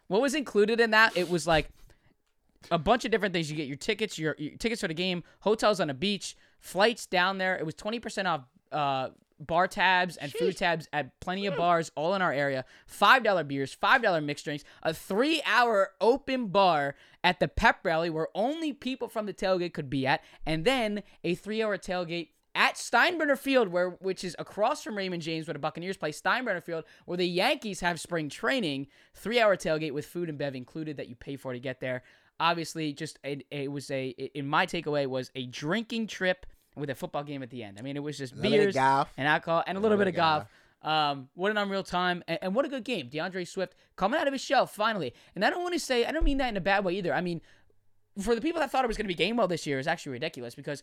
[0.06, 1.16] what was included in that?
[1.16, 1.68] It was like
[2.70, 3.50] a bunch of different things.
[3.50, 7.06] You get your tickets, your, your tickets for the game, hotels on a beach, flights
[7.06, 7.56] down there.
[7.56, 9.08] It was twenty percent off uh,
[9.40, 12.64] bar tabs and food tabs at plenty of bars all in our area.
[12.86, 17.78] Five dollar beers, five dollar mixed drinks, a three hour open bar at the pep
[17.84, 21.76] rally where only people from the tailgate could be at, and then a three hour
[21.76, 26.12] tailgate at Steinbrenner Field, where which is across from Raymond James, where the Buccaneers play.
[26.12, 28.86] Steinbrenner Field, where the Yankees have spring training.
[29.12, 32.04] Three hour tailgate with food and bev included that you pay for to get there.
[32.40, 36.94] Obviously, just it, it was a in my takeaway was a drinking trip with a
[36.94, 37.78] football game at the end.
[37.78, 39.12] I mean, it was just A little bit of beers golf.
[39.16, 40.44] and alcohol and a little bit of golf.
[40.82, 41.12] golf.
[41.12, 43.08] Um, what an unreal time and, and what a good game.
[43.08, 45.14] D'Andre Swift coming out of his shell finally.
[45.34, 47.14] And I don't want to say I don't mean that in a bad way either.
[47.14, 47.40] I mean,
[48.20, 50.12] for the people that thought it was going to be Gainwell this year is actually
[50.12, 50.82] ridiculous because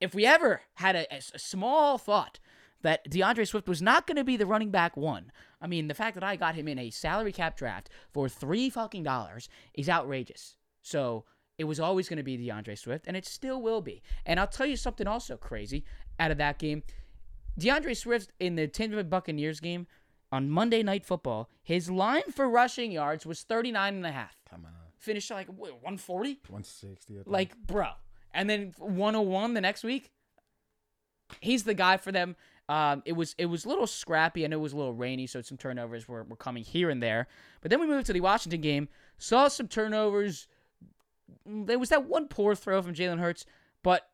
[0.00, 2.38] if we ever had a small thought
[2.82, 5.94] that D'Andre Swift was not going to be the running back one, I mean, the
[5.94, 9.88] fact that I got him in a salary cap draft for three fucking dollars is
[9.88, 10.54] outrageous.
[10.88, 11.24] So
[11.58, 14.02] it was always going to be D'Andre Swift, and it still will be.
[14.24, 15.84] And I'll tell you something also crazy
[16.18, 16.82] out of that game.
[17.58, 19.86] D'Andre Swift in the Tampa Buccaneers game
[20.30, 24.36] on Monday Night Football, his line for rushing yards was 39 and a half.
[24.48, 24.72] Come on.
[24.98, 26.40] Finished like what, 140?
[26.48, 27.12] 160.
[27.12, 27.26] I think.
[27.26, 27.88] Like, bro.
[28.32, 30.10] And then 101 the next week.
[31.40, 32.36] He's the guy for them.
[32.70, 35.40] Um, it was it was a little scrappy and it was a little rainy, so
[35.40, 37.26] some turnovers were, were coming here and there.
[37.62, 40.46] But then we moved to the Washington game, saw some turnovers.
[41.44, 43.44] There was that one poor throw from Jalen Hurts,
[43.82, 44.08] but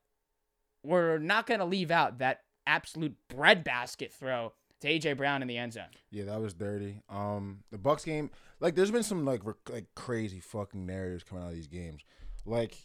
[0.82, 5.56] we're not going to leave out that absolute breadbasket throw to AJ Brown in the
[5.56, 5.84] end zone.
[6.10, 7.00] Yeah, that was dirty.
[7.08, 11.44] Um, the Bucks game, like, there's been some like rec- like crazy fucking narratives coming
[11.44, 12.02] out of these games.
[12.44, 12.76] Like,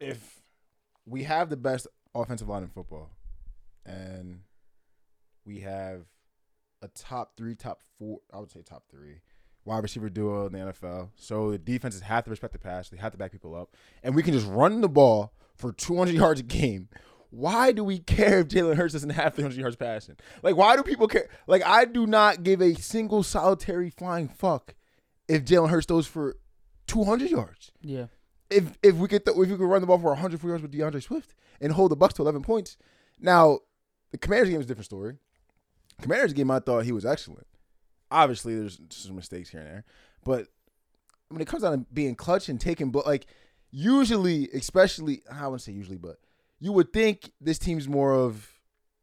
[0.00, 0.42] if
[1.06, 3.10] we have the best offensive line in football,
[3.84, 4.40] and
[5.44, 6.06] we have
[6.80, 9.20] a top three, top four, I would say top three
[9.64, 11.10] wide receiver duo in the NFL.
[11.16, 12.88] So the defenses have to respect the pass.
[12.88, 16.14] They have to back people up, and we can just run the ball for 200
[16.14, 16.88] yards a game.
[17.30, 20.16] Why do we care if Jalen Hurts doesn't have 300 yards passing?
[20.42, 21.28] Like, why do people care?
[21.46, 24.74] Like, I do not give a single solitary flying fuck
[25.28, 26.36] if Jalen Hurts throws for
[26.86, 27.72] 200 yards.
[27.80, 28.06] Yeah.
[28.50, 30.70] If if we could th- if we could run the ball for 104 yards with
[30.70, 32.76] D'Andre Swift and hold the Bucks to 11 points.
[33.18, 33.60] Now,
[34.12, 35.16] the Commanders game is a different story.
[36.02, 37.46] Commanders game, I thought he was excellent.
[38.14, 39.84] Obviously, there's some mistakes here and there,
[40.24, 40.46] but
[41.28, 43.26] when it comes down to being clutch and taking, but like
[43.70, 46.18] usually, especially I wouldn't say usually, but
[46.60, 48.48] you would think this team's more of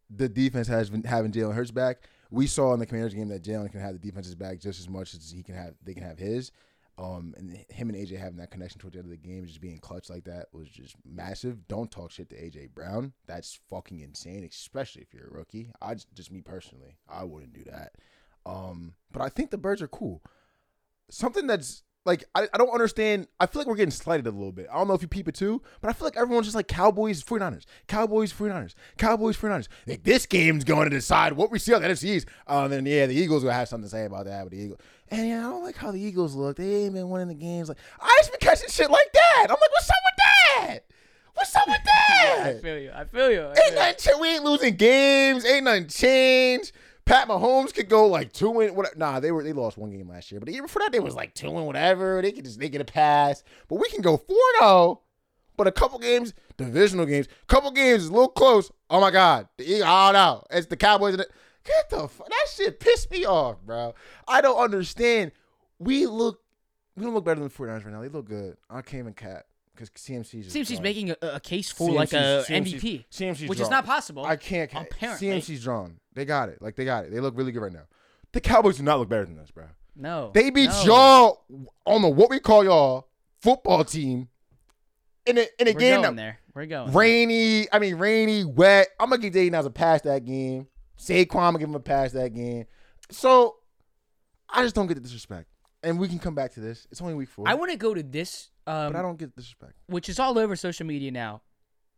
[0.09, 2.03] the defense has been having Jalen Hurts back.
[2.29, 4.87] We saw in the Commanders game that Jalen can have the defense's back just as
[4.87, 5.73] much as he can have.
[5.83, 6.51] They can have his.
[6.97, 9.61] Um, and him and AJ having that connection towards the end of the game, just
[9.61, 11.67] being clutch like that, was just massive.
[11.67, 13.13] Don't talk shit to AJ Brown.
[13.25, 15.71] That's fucking insane, especially if you're a rookie.
[15.81, 17.93] I just, just me personally, I wouldn't do that.
[18.45, 20.21] Um, but I think the birds are cool.
[21.09, 23.27] Something that's like I, I don't understand.
[23.39, 24.67] I feel like we're getting slighted a little bit.
[24.71, 26.67] I don't know if you peep it too, but I feel like everyone's just like
[26.67, 29.67] Cowboys, 49ers, Cowboys, 49ers, Cowboys, 49ers.
[29.85, 32.25] Like this game's going to decide what we see on the NFCs.
[32.47, 34.79] Um, and yeah, the Eagles will have something to say about that with the Eagles.
[35.09, 36.57] And yeah, I don't like how the Eagles look.
[36.57, 37.69] They ain't been winning the games.
[37.69, 39.43] Like I just been catching shit like that.
[39.49, 40.15] I'm like, what's up with
[40.71, 40.79] that?
[41.33, 42.43] What's up with that?
[42.47, 42.91] I feel you.
[42.95, 43.41] I feel you.
[43.41, 43.75] I Ain't feel you.
[43.75, 43.95] nothing.
[43.97, 45.45] ch- We ain't losing games.
[45.45, 46.71] Ain't nothing changed.
[47.05, 48.95] Pat Mahomes could go like two and whatever.
[48.97, 50.99] Nah, they were they lost one game last year, but the year before that they
[50.99, 52.21] was like two and whatever.
[52.21, 54.61] They could just they get a pass, but we can go four zero.
[54.61, 55.01] Oh,
[55.57, 58.71] but a couple games, divisional games, couple games is a little close.
[58.89, 61.17] Oh my God, the Eagles, oh no, it's the Cowboys.
[61.17, 61.27] The,
[61.63, 63.93] get the fuck that shit pissed me off, bro.
[64.27, 65.31] I don't understand.
[65.79, 66.41] We look,
[66.95, 68.01] we don't look better than the 49ers right now.
[68.01, 68.57] They look good.
[68.69, 69.45] I can't even cap
[69.89, 70.83] because CMC's he's done.
[70.83, 73.71] making a, a case for like a MVP, CMC's which is drawn.
[73.71, 74.25] not possible.
[74.25, 74.69] I can't.
[74.71, 75.27] ca- Apparently.
[75.29, 75.99] CMC's drawn.
[76.13, 76.61] They got it.
[76.61, 77.11] Like they got it.
[77.11, 77.85] They look really good right now.
[78.33, 79.65] The Cowboys do not look better than us, bro.
[79.95, 80.83] no, They beat no.
[80.83, 83.07] y'all on the what we call y'all
[83.41, 84.29] football team
[85.25, 86.39] in a in a We're game going that there.
[86.53, 86.91] We're going.
[86.93, 87.67] rainy.
[87.71, 88.87] I mean rainy, wet.
[88.99, 90.67] I'm gonna give Jaden as a pass that game.
[90.97, 92.65] Saquon, I'm gonna give him a pass that game.
[93.09, 93.55] So
[94.49, 95.47] I just don't get the disrespect.
[95.83, 96.87] And we can come back to this.
[96.91, 97.47] It's only week four.
[97.47, 99.73] I want to go to this, um, but I don't get disrespect.
[99.87, 101.41] which is all over social media now,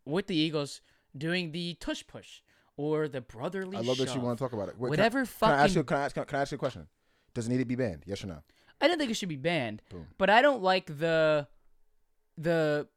[0.05, 0.81] with the Eagles
[1.17, 2.41] doing the tush push
[2.77, 3.77] or the brotherly.
[3.77, 4.77] I love that you want to talk about it.
[4.77, 5.83] Wait, Whatever can, I- can I ask fucking- you?
[5.83, 6.15] Can I ask?
[6.15, 6.88] Can I ask you a question?
[7.33, 8.03] Does it need to be banned?
[8.05, 8.39] Yes or no?
[8.81, 10.07] I don't think it should be banned, Boom.
[10.17, 11.47] but I don't like the
[12.38, 12.88] the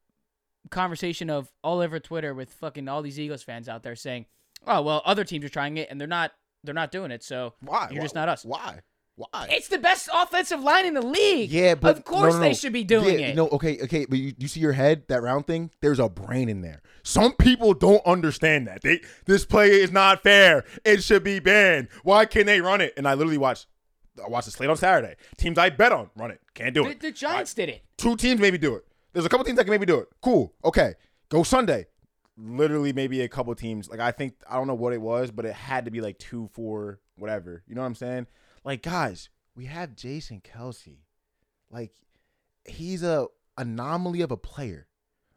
[0.70, 4.26] conversation of all over Twitter with fucking all these Eagles fans out there saying,
[4.66, 6.32] "Oh well, other teams are trying it and they're not
[6.64, 7.88] they're not doing it, so Why?
[7.90, 8.80] You're Why- just not us." Why?
[9.16, 9.48] Why?
[9.50, 12.55] it's the best offensive line in the league." Yeah, but of course no, no, they
[12.55, 13.37] should be doing yeah, it.
[13.37, 15.70] No, okay, okay, but you, you see your head, that round thing.
[15.81, 16.83] There's a brain in there.
[17.02, 18.83] Some people don't understand that.
[18.83, 20.64] They this play is not fair.
[20.85, 21.88] It should be banned.
[22.02, 22.92] Why can't they run it?
[22.96, 23.66] And I literally watched.
[24.22, 25.16] I watched the slate on Saturday.
[25.38, 26.40] Teams I bet on run it.
[26.55, 27.00] Can't do the, it.
[27.00, 27.83] the Giants did it.
[27.96, 28.85] Two teams maybe do it.
[29.12, 30.09] There's a couple teams that can maybe do it.
[30.22, 30.52] Cool.
[30.62, 30.94] Okay.
[31.31, 31.87] Go Sunday.
[32.37, 33.88] Literally, maybe a couple teams.
[33.88, 36.18] Like I think I don't know what it was, but it had to be like
[36.18, 37.62] two, four, whatever.
[37.66, 38.26] You know what I'm saying?
[38.66, 40.98] Like guys, we have Jason Kelce.
[41.70, 41.92] Like
[42.64, 44.88] he's a anomaly of a player.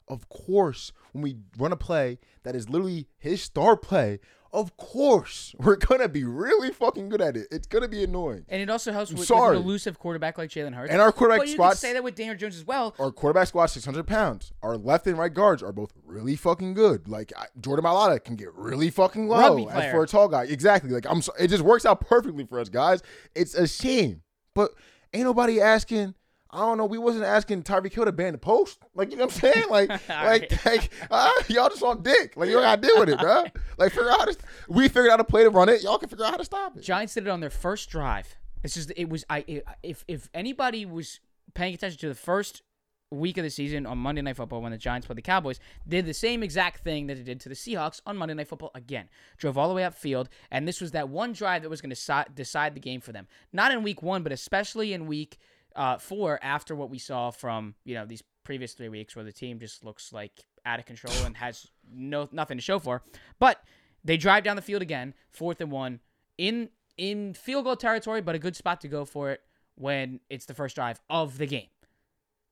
[0.08, 4.20] Of course, when we run a play that is literally his star play,
[4.52, 7.48] of course we're gonna be really fucking good at it.
[7.52, 8.46] It's gonna be annoying.
[8.50, 10.92] And it also helps with, with an elusive quarterback like Jalen Hurts.
[10.92, 12.96] And our quarterback but you squad, say that with Daniel Jones as well.
[13.00, 14.52] our quarterback squad, six hundred pounds.
[14.62, 17.08] Our left and right guards are both really fucking good.
[17.08, 20.44] Like I, Jordan Mailata can get really fucking low for a tall guy.
[20.44, 20.92] Exactly.
[20.92, 23.02] Like I'm, so, it just works out perfectly for us guys.
[23.36, 24.22] It's a shame,
[24.56, 24.72] but
[25.14, 26.16] ain't nobody asking.
[26.52, 26.86] I don't know.
[26.86, 28.80] We wasn't asking Tyreek Hill to ban the post.
[28.96, 29.66] Like you know what I'm saying?
[29.70, 30.66] Like, like, right.
[30.66, 32.36] like uh, y'all just on dick.
[32.36, 33.44] Like you don't gotta deal with it, bro.
[33.78, 34.38] Like figure out how to.
[34.68, 35.84] We figured out a play to run it.
[35.84, 36.82] Y'all can figure out how to stop it.
[36.82, 38.36] Giants did it on their first drive.
[38.64, 41.20] It's just it was I it, if if anybody was
[41.54, 42.64] paying attention to the first
[43.12, 46.06] week of the season on Monday Night Football when the Giants played the Cowboys, did
[46.06, 49.10] the same exact thing that they did to the Seahawks on Monday Night Football again.
[49.38, 51.96] Drove all the way upfield, and this was that one drive that was going to
[51.96, 53.28] si- decide the game for them.
[53.52, 55.40] Not in week one, but especially in week
[55.80, 59.32] uh, four after what we saw from you know these previous three weeks where the
[59.32, 60.34] team just looks like
[60.66, 63.02] out of control and has no nothing to show for.
[63.40, 63.64] But
[64.04, 66.02] they drive down the field again, fourth and one
[66.38, 69.42] in in field goal territory, but a good spot to go for it
[69.76, 71.70] when it's the first drive of the game.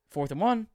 [0.10, 0.68] Fourth and one,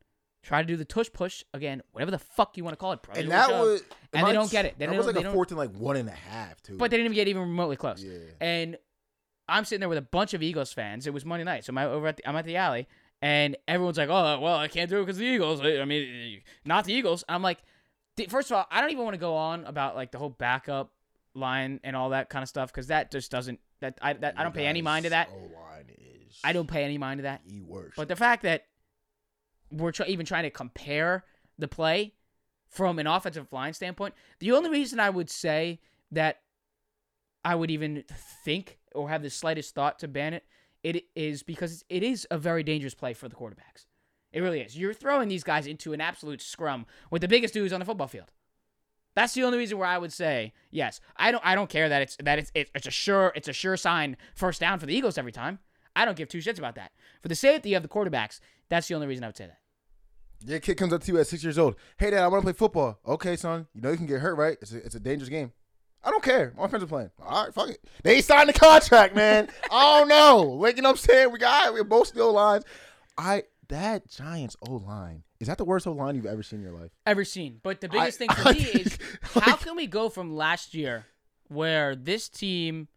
[0.42, 3.00] try to do the tush push again, whatever the fuck you want to call it.
[3.02, 4.74] probably And that was, and they don't get it.
[4.78, 6.76] They that was like a fourth and like one and a half too.
[6.76, 8.04] but they didn't even get even remotely close.
[8.04, 8.18] yeah.
[8.42, 8.76] And
[9.48, 11.06] I'm sitting there with a bunch of Eagles fans.
[11.06, 12.88] It was Monday night, so I'm over at the, I'm at the alley,
[13.20, 16.84] and everyone's like, "Oh, well, I can't do it because the Eagles." I mean, not
[16.84, 17.24] the Eagles.
[17.28, 17.58] I'm like,
[18.28, 20.92] first of all, I don't even want to go on about like the whole backup
[21.34, 23.60] line and all that kind of stuff because that just doesn't.
[23.80, 25.30] That I that I don't pay any mind to that.
[25.30, 26.38] Line is.
[26.44, 27.42] I don't pay any mind to that.
[27.50, 27.94] E worse.
[27.96, 28.66] But the fact that
[29.70, 31.24] we're even trying to compare
[31.58, 32.14] the play
[32.68, 36.40] from an offensive line standpoint, the only reason I would say that
[37.44, 38.04] I would even
[38.44, 40.44] think or have the slightest thought to ban it,
[40.82, 43.86] it is because it is a very dangerous play for the quarterbacks.
[44.32, 44.76] It really is.
[44.76, 48.08] You're throwing these guys into an absolute scrum with the biggest dudes on the football
[48.08, 48.32] field.
[49.14, 51.00] That's the only reason where I would say yes.
[51.16, 51.44] I don't.
[51.44, 54.60] I don't care that it's that it's it's, a sure it's a sure sign first
[54.60, 55.58] down for the Eagles every time.
[55.94, 56.92] I don't give two shits about that.
[57.20, 59.58] For the safety of the quarterbacks, that's the only reason I would say that.
[60.44, 61.76] Your kid comes up to you at six years old.
[61.98, 62.98] Hey, dad, I want to play football.
[63.06, 63.66] Okay, son.
[63.74, 64.56] You know you can get hurt, right?
[64.62, 65.52] It's a, it's a dangerous game.
[66.04, 66.52] I don't care.
[66.56, 67.10] My friends are playing.
[67.24, 67.78] All right, fuck it.
[68.02, 69.48] They signed the contract, man.
[69.70, 70.42] I don't know.
[70.42, 71.32] Like, you know what I'm saying?
[71.32, 72.64] We got we're both still lines.
[73.16, 76.64] I that Giants O line is that the worst O line you've ever seen in
[76.64, 76.90] your life?
[77.06, 77.60] Ever seen?
[77.62, 80.34] But the biggest I- thing for I me is think, how can we go from
[80.34, 81.06] last year
[81.48, 82.88] where this team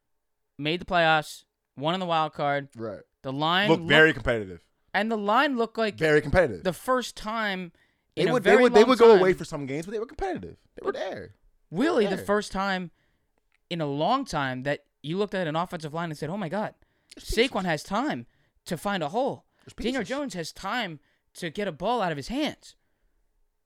[0.57, 1.43] made the playoffs,
[1.77, 3.01] won in the wild card, Right.
[3.21, 4.63] the line Look looked- very competitive.
[4.93, 6.63] and the line looked like Very competitive.
[6.63, 7.71] the first time
[8.15, 10.05] they would very they would they would go away for some games, but they were
[10.05, 10.55] competitive.
[10.75, 11.35] They were there.
[11.77, 12.91] Really the first time
[13.69, 16.49] in a long time that you looked at an offensive line and said, "Oh my
[16.49, 16.73] God,
[17.19, 18.25] Saquon has time
[18.65, 19.45] to find a hole.
[19.77, 20.03] Daniel.
[20.03, 20.99] Jones has time
[21.35, 22.75] to get a ball out of his hands."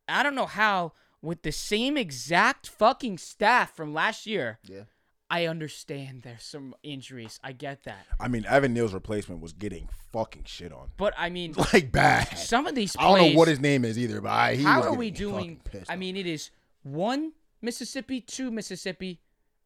[0.07, 4.83] I don't know how, with the same exact fucking staff from last year, Yeah.
[5.29, 7.39] I understand there's some injuries.
[7.43, 10.89] I get that, I mean, Evan Neal's replacement was getting fucking shit on.
[10.97, 12.35] but I mean, Like bad.
[12.39, 14.81] some of these I don't know what his name is either, but I, he how
[14.81, 15.61] are we doing?
[15.87, 16.49] I mean, it is
[16.81, 19.21] one Mississippi, to Mississippi.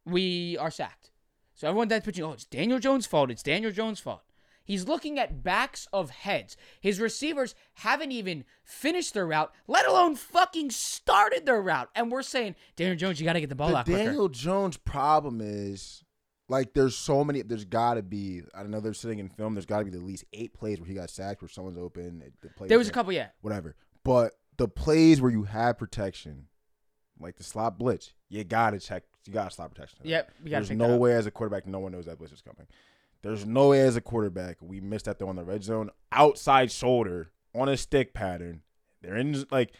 [0.06, 1.12] We are sacked.
[1.53, 3.32] So everyone that's pitching, oh, it's Daniel Jones' fault.
[3.32, 4.23] It's Daniel Jones' fault.
[4.65, 6.56] He's looking at backs of heads.
[6.79, 11.89] His receivers haven't even finished their route, let alone fucking started their route.
[11.95, 14.06] And we're saying, Daniel Jones, you got to get the ball the out quicker.
[14.06, 16.03] Daniel Jones problem is
[16.47, 17.41] like there's so many.
[17.41, 18.41] There's got to be.
[18.56, 19.53] I know they're sitting in film.
[19.53, 22.23] There's got to be at least eight plays where he got sacked, where someone's open.
[22.41, 23.29] The There was a couple, yeah.
[23.41, 23.75] whatever.
[24.03, 26.47] But the plays where you have protection,
[27.19, 29.04] like the slot blitz, you gotta check.
[29.26, 29.99] You gotta slot protection.
[30.04, 32.34] Yep, we got to There's no way as a quarterback, no one knows that blitz
[32.34, 32.67] is coming.
[33.21, 36.71] There's no way as a quarterback we missed that throw in the red zone, outside
[36.71, 38.62] shoulder on a stick pattern.
[39.02, 39.71] They're in like,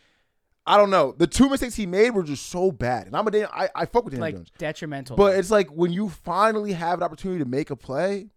[0.65, 1.12] I don't know.
[1.17, 3.86] The two mistakes he made were just so bad, and I'm a Dan- I I
[3.86, 5.17] fuck with Daniel Like Jones, detrimental.
[5.17, 8.30] but it's like when you finally have an opportunity to make a play,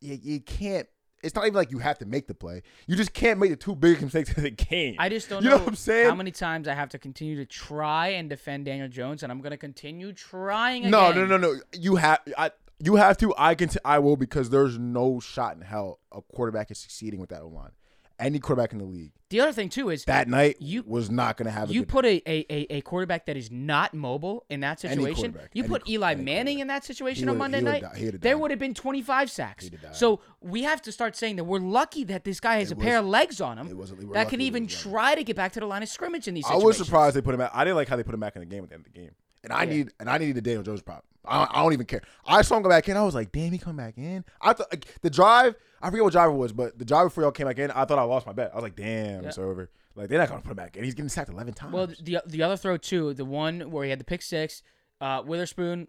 [0.00, 0.88] you, you can't.
[1.26, 2.62] It's not even like you have to make the play.
[2.86, 4.96] You just can't make the two biggest mistakes of the game.
[4.98, 6.08] I just don't You know, know what I'm saying?
[6.08, 9.40] how many times I have to continue to try and defend Daniel Jones, and I'm
[9.40, 10.90] going to continue trying again.
[10.92, 11.60] No, no, no, no.
[11.72, 13.34] You have I you have to.
[13.38, 13.68] I can.
[13.70, 17.40] T- I will because there's no shot in hell a quarterback is succeeding with that
[17.42, 17.70] O line.
[18.18, 21.36] Any quarterback in the league The other thing too is that night You- was not
[21.36, 21.68] going to have.
[21.70, 25.36] A you put a, a, a, quarterback that is not mobile in that situation.
[25.52, 27.84] You any put Eli Manning in that situation on Monday night.
[27.96, 29.64] he there would have been 25 sacks.
[29.64, 29.96] He'd have died.
[29.96, 32.80] So we have to start saying that we're lucky that this guy has It a
[32.80, 35.66] pair of legs on him was- that can even try to get back to the
[35.66, 37.50] line of scrimmage in these I was surprised they put him out.
[37.52, 38.92] I didn't like how they put him back in the game at the end of
[38.92, 39.10] the game.
[39.46, 39.70] And I Yeah.
[39.70, 41.04] need and I needed the Daniel Jones prop.
[41.24, 42.02] I, I don't even care.
[42.26, 42.96] I saw him go back in.
[42.96, 44.24] I was like, damn, he come back in.
[44.40, 45.54] I thought like, the drive.
[45.80, 47.84] I forget what drive it was, but the drive before y'all came back in, I
[47.84, 48.50] thought I lost my bet.
[48.52, 49.28] I was like, damn, Yeah.
[49.28, 49.70] it's over.
[49.94, 50.84] Like they're not gonna put him back in.
[50.84, 51.72] He's getting sacked eleven times.
[51.72, 54.62] Well, the the other throw too, the one where he had the pick six,
[55.00, 55.88] uh, Witherspoon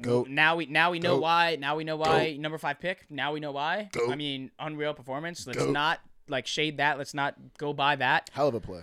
[0.00, 0.28] Goat.
[0.28, 1.22] Now we now we know Goat.
[1.22, 1.56] why.
[1.60, 2.36] Now we know why.
[2.38, 3.06] Number five pick.
[3.10, 3.88] Now we know why.
[3.92, 4.10] Goat.
[4.10, 5.46] I mean, unreal performance.
[5.46, 5.70] Let's Goat.
[5.72, 6.98] not like shade that.
[6.98, 8.30] Let's not go by that.
[8.32, 8.82] Hell of a play.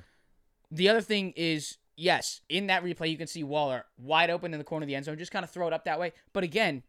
[0.71, 4.59] The other thing is, yes, in that replay you can see Waller wide open in
[4.59, 5.17] the corner of the end zone.
[5.17, 6.13] Just kind of throw it up that way.
[6.33, 6.83] But again,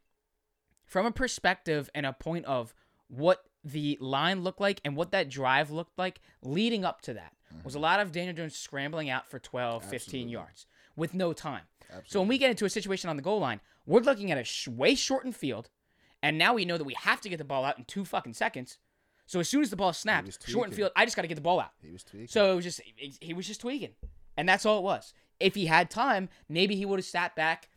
[0.87, 2.75] from a perspective and a point of
[3.09, 7.33] what the line looked like and what that drive looked like leading up to that
[7.65, 7.83] was a mm-hmm.
[7.83, 11.63] lot of Daniel Jones scrambling out for 12, 15 yards with no time.
[11.89, 12.09] Absolutely.
[12.09, 14.45] So when we get into a situation on the goal line, we're looking at a
[14.45, 15.69] sh- way shortened field,
[16.23, 18.35] and now we know that we have to get the ball out in two fucking
[18.35, 18.79] seconds.
[19.27, 21.41] So as soon as the ball snapped, shortened field, I just got to get the
[21.41, 21.71] ball out.
[21.85, 22.29] he was tweaking.
[22.29, 23.95] So it was just he was just tweaking,
[24.37, 25.13] and that's all it was.
[25.39, 27.69] If he had time, maybe he would have sat back,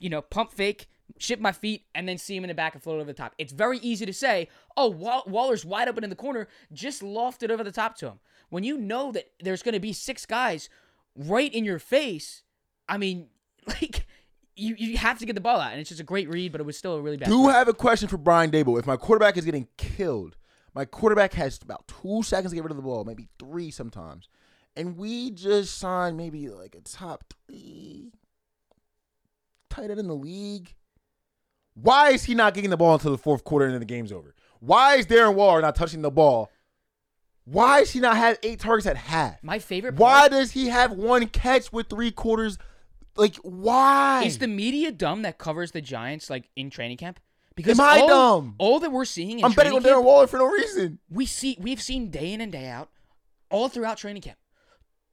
[0.00, 2.82] you know, pump fake, ship my feet, and then see him in the back and
[2.82, 3.34] float over the top.
[3.38, 7.42] It's very easy to say, "Oh, Wall- Waller's wide open in the corner, just loft
[7.42, 10.26] it over the top to him." When you know that there's going to be six
[10.26, 10.68] guys
[11.14, 12.42] right in your face,
[12.88, 13.28] I mean,
[13.66, 14.06] like
[14.56, 16.60] you you have to get the ball out, and it's just a great read, but
[16.60, 17.28] it was still a really bad.
[17.28, 17.48] Do throw.
[17.52, 18.78] have a question for Brian Daboll.
[18.78, 20.36] If my quarterback is getting killed,
[20.74, 24.28] my quarterback has about two seconds to get rid of the ball, maybe three sometimes,
[24.78, 28.12] and we just signed maybe like a top three
[29.68, 30.74] tight end in the league.
[31.74, 34.12] Why is he not getting the ball until the fourth quarter and then the game's
[34.12, 34.34] over?
[34.60, 36.50] Why is Darren Waller not touching the ball?
[37.44, 39.42] Why does he not have eight targets at half?
[39.42, 42.58] My favorite part Why does he have one catch with three quarters?
[43.16, 44.22] Like why?
[44.24, 47.18] Is the media dumb that covers the Giants like in training camp?
[47.56, 48.54] Because Am I all, dumb?
[48.58, 51.00] all that we're seeing in I'm betting on Darren Waller for no reason.
[51.10, 52.90] we see we've seen day in and day out,
[53.50, 54.38] all throughout training camp.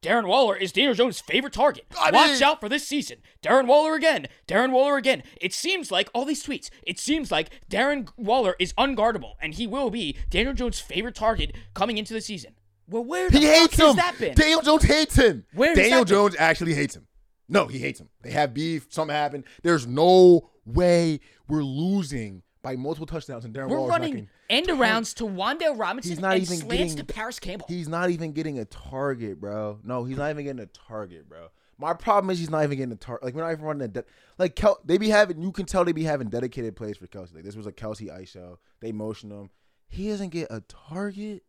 [0.06, 1.84] Darren Waller is Daniel Jones' favorite target.
[2.00, 3.18] I Watch mean- out for this season.
[3.42, 4.26] Darren Waller again.
[4.46, 5.24] Darren Waller again.
[5.40, 6.70] It seems like all these tweets.
[6.86, 11.56] It seems like Darren Waller is unguardable, and he will be Daniel Jones' favorite target
[11.74, 12.54] coming into the season.
[12.88, 13.96] Well, where the He fuck hates has him.
[13.96, 14.34] that been?
[14.36, 15.44] Daniel Jones hates him.
[15.52, 16.14] Where Daniel that been?
[16.14, 17.08] Jones actually hates him.
[17.48, 18.08] No, he hates him.
[18.22, 18.86] They have beef.
[18.90, 19.42] Something happened.
[19.64, 25.14] There's no way we're losing by multiple touchdowns and Darren We're Waller's running end arounds
[25.14, 27.66] to Wan'Dale Robinson He's not and even slants getting- to Parris Campbell.
[27.68, 29.78] He's not even getting a target, bro.
[29.84, 31.48] No, he's not even getting a target, bro.
[31.78, 33.22] My problem is he's not even getting a target.
[33.24, 34.04] Like we're not even running a de-
[34.38, 35.40] like Kel- they be having.
[35.42, 37.32] You can tell they be having dedicated plays for Kelce.
[37.34, 38.56] Like this was a Kelce ISO.
[38.80, 39.50] They motion him.
[39.88, 41.44] He doesn't get a target.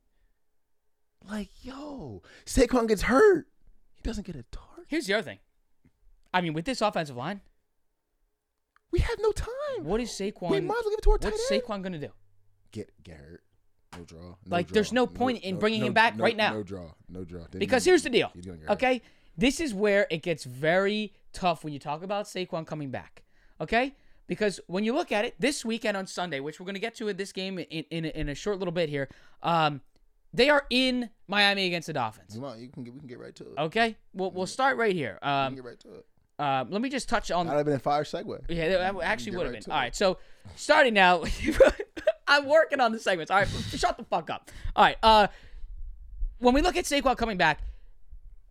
[1.28, 3.48] Like yo, Saquon gets hurt.
[3.96, 4.86] He doesn't get a target.
[4.88, 5.40] Here's the other thing.
[6.34, 7.42] I mean, with this offensive line,
[8.92, 9.50] We have no time.
[9.84, 10.50] what is Saquon?
[10.50, 11.62] we might as well give it to our tight what's end.
[11.64, 12.10] Saquon gonna do?
[12.72, 13.44] Get get hurt.
[13.98, 14.22] No draw.
[14.22, 14.74] No Like, draw.
[14.76, 16.54] there's no point in bringing him back no- right now.
[16.54, 16.92] No draw.
[17.10, 17.42] No draw.
[17.44, 18.32] Didn't Because even- here's the deal.
[18.34, 18.74] he's gonna get hurt.
[18.74, 19.02] Okay,
[19.38, 23.24] this is where it gets very tough when you talk about Saquon coming back.
[23.60, 23.96] Okay,
[24.28, 27.08] because when you look at it this weekend on Sunday, which we're gonna get to
[27.08, 29.10] in this game in in, in a short little bit here,
[29.42, 29.82] um,
[30.34, 32.36] they are in Miami against the Dolphins.
[32.36, 33.58] Come on, you can get, we can get right to it.
[33.58, 35.14] Okay, we'll we'll start right here.
[35.22, 36.06] we can Um, get right to it.
[36.40, 38.44] Uh, let me just touch on That'd have been a fire segue.
[38.50, 39.72] Yeah, that that actually would have right been.
[39.72, 39.82] All it.
[39.82, 40.18] right, so
[40.56, 41.24] starting now,
[42.28, 43.32] I'm working on the segments.
[43.32, 44.52] All right, shut the fuck up.
[44.76, 45.28] All right, uh,
[46.40, 47.62] when we look at Saquon coming back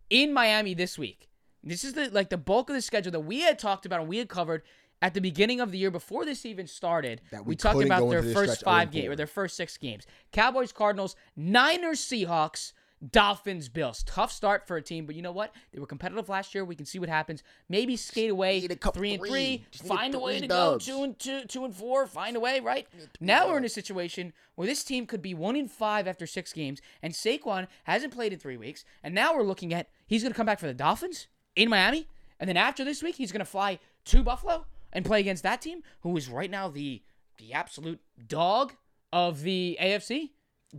[0.09, 1.29] in Miami this week,
[1.63, 4.09] this is the like the bulk of the schedule that we had talked about and
[4.09, 4.63] we had covered
[5.01, 7.21] at the beginning of the year before this even started.
[7.31, 10.05] That we we talked about their first five 0 games or their first six games:
[10.31, 12.73] Cowboys, Cardinals, Niners, Seahawks.
[13.11, 14.03] Dolphins, Bills.
[14.03, 15.53] Tough start for a team, but you know what?
[15.71, 16.65] They were competitive last year.
[16.65, 17.43] We can see what happens.
[17.69, 19.29] Maybe skate away a three and three.
[19.29, 19.65] three.
[19.71, 20.87] Just need Find a way three to dubs.
[20.87, 22.07] go two and two, two and four.
[22.07, 22.87] Find a way, right?
[23.19, 26.53] Now we're in a situation where this team could be one in five after six
[26.53, 28.83] games, and Saquon hasn't played in three weeks.
[29.03, 32.07] And now we're looking at he's going to come back for the Dolphins in Miami,
[32.39, 35.61] and then after this week he's going to fly to Buffalo and play against that
[35.61, 37.03] team, who is right now the
[37.37, 38.73] the absolute dog
[39.13, 40.31] of the AFC,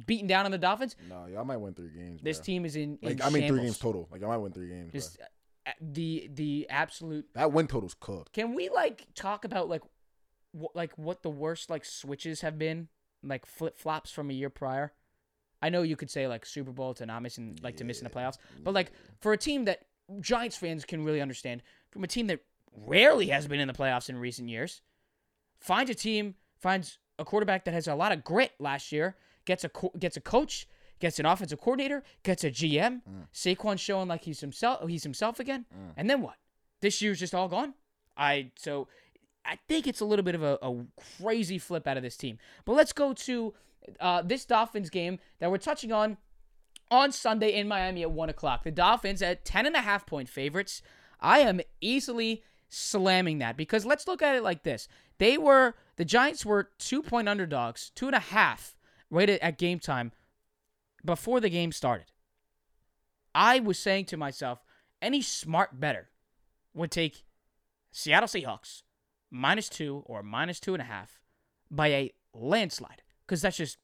[0.07, 0.97] beating down on the Dolphins.
[1.09, 2.21] No, y'all might win three games.
[2.23, 2.45] This bro.
[2.45, 4.09] team is in, in like I mean, three games total.
[4.11, 4.93] Like I might win three games.
[4.93, 5.19] Just
[5.67, 8.33] uh, the the absolute That win total's cooked.
[8.33, 9.83] Can we like talk about like
[10.53, 12.89] what like what the worst like switches have been
[13.23, 14.93] like flip flops from a year prior?
[15.61, 18.15] I know you could say like Super Bowl to not missing like to missing the
[18.15, 19.87] playoffs, but like for a team that
[20.21, 22.41] Giants fans can really understand, from a team that
[22.87, 24.83] rarely has been in the playoffs in recent years,
[25.59, 29.17] finds a team finds a quarterback that has a lot of grit last year,
[29.49, 30.69] gets a co- gets a coach,
[31.01, 33.01] gets an offensive coordinator, gets a GM.
[33.35, 35.65] Saquon showing like he's himself he's himself again,
[35.97, 36.37] and then what?
[36.81, 37.75] This year's just all gone.
[38.17, 38.87] I so
[39.45, 40.85] I think it's a little bit of a, a
[41.21, 42.39] crazy flip out of this team.
[42.67, 43.55] But let's go to
[43.99, 46.19] uh, this Dolphins game that we're touching on
[46.91, 48.65] on Sunday in Miami at 1 o'clock.
[48.65, 50.83] The Dolphins at 10.5 point favorites.
[51.21, 54.89] I am easily slamming that because let's look at it like this.
[55.19, 58.77] They were, the Giants were two point underdogs, two and a half,
[59.11, 60.13] right at, at game time
[61.05, 62.07] before the game started.
[63.35, 64.63] I was saying to myself,
[65.01, 66.09] any smart better
[66.75, 67.25] would take
[67.93, 68.83] Seattle Seahawks
[69.31, 71.21] minus two or minus two and a half
[71.71, 73.79] by a landslide because that's just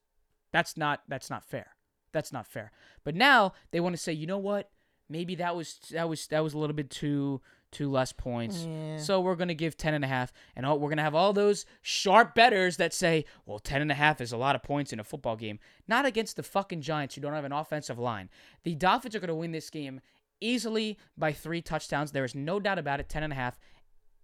[0.53, 1.69] that's not that's not fair.
[2.13, 2.73] That's not fair.
[3.03, 4.71] But now they want to say, you know what?
[5.09, 7.41] Maybe that was that was that was a little bit too
[7.75, 8.67] too less points.
[9.05, 11.15] So we're going to give 10 and a half and all, we're going to have
[11.15, 14.63] all those sharp betters that say, "Well, 10 and a half is a lot of
[14.63, 17.99] points in a football game." Not against the fucking Giants who don't have an offensive
[17.99, 18.31] line.
[18.63, 20.01] The Dolphins are going to win this game
[20.41, 22.13] easily by 3 touchdowns.
[22.13, 23.09] There is no doubt about it.
[23.09, 23.59] 10 and a half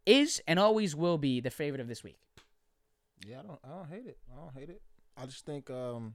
[0.06, 2.18] is and always will be the favorite of this week.
[3.26, 4.18] Yeah, I don't I don't hate it.
[4.32, 4.82] I don't hate it.
[5.16, 6.14] I just think um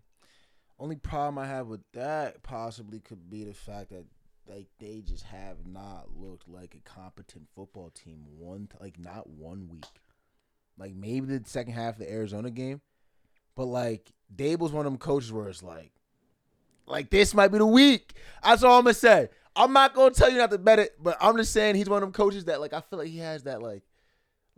[0.79, 4.05] only problem I have with that possibly could be the fact that
[4.47, 9.67] like they just have not looked like a competent football team one like not one
[9.69, 9.85] week.
[10.77, 12.81] Like maybe the second half of the Arizona game,
[13.55, 15.91] but like Daboll's one of them coaches where it's like,
[16.85, 18.13] like this might be the week.
[18.43, 19.29] That's all I'm gonna say.
[19.55, 21.97] I'm not gonna tell you not to bet it, but I'm just saying he's one
[21.97, 23.83] of them coaches that like I feel like he has that like,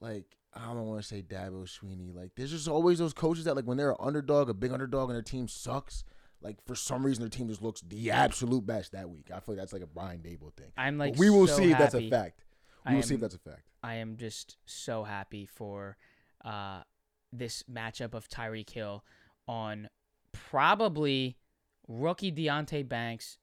[0.01, 0.25] like
[0.55, 2.15] I don't want to say Dabo Swinney.
[2.15, 5.09] Like there's just always those coaches that like when they're an underdog, a big underdog,
[5.09, 6.03] and their team sucks.
[6.41, 9.29] Like for some reason their team just looks the absolute best that week.
[9.33, 10.71] I feel like that's like a Brian Daboll thing.
[10.77, 12.43] I'm like But we will so see if that's a fact.
[12.85, 13.63] We I will see if that's a fact.
[13.83, 15.97] I am just so happy for
[16.43, 16.81] uh,
[17.31, 19.03] this matchup of Tyreek Hill
[19.47, 19.89] on
[20.31, 21.37] probably
[21.87, 23.37] rookie Deonte Banks,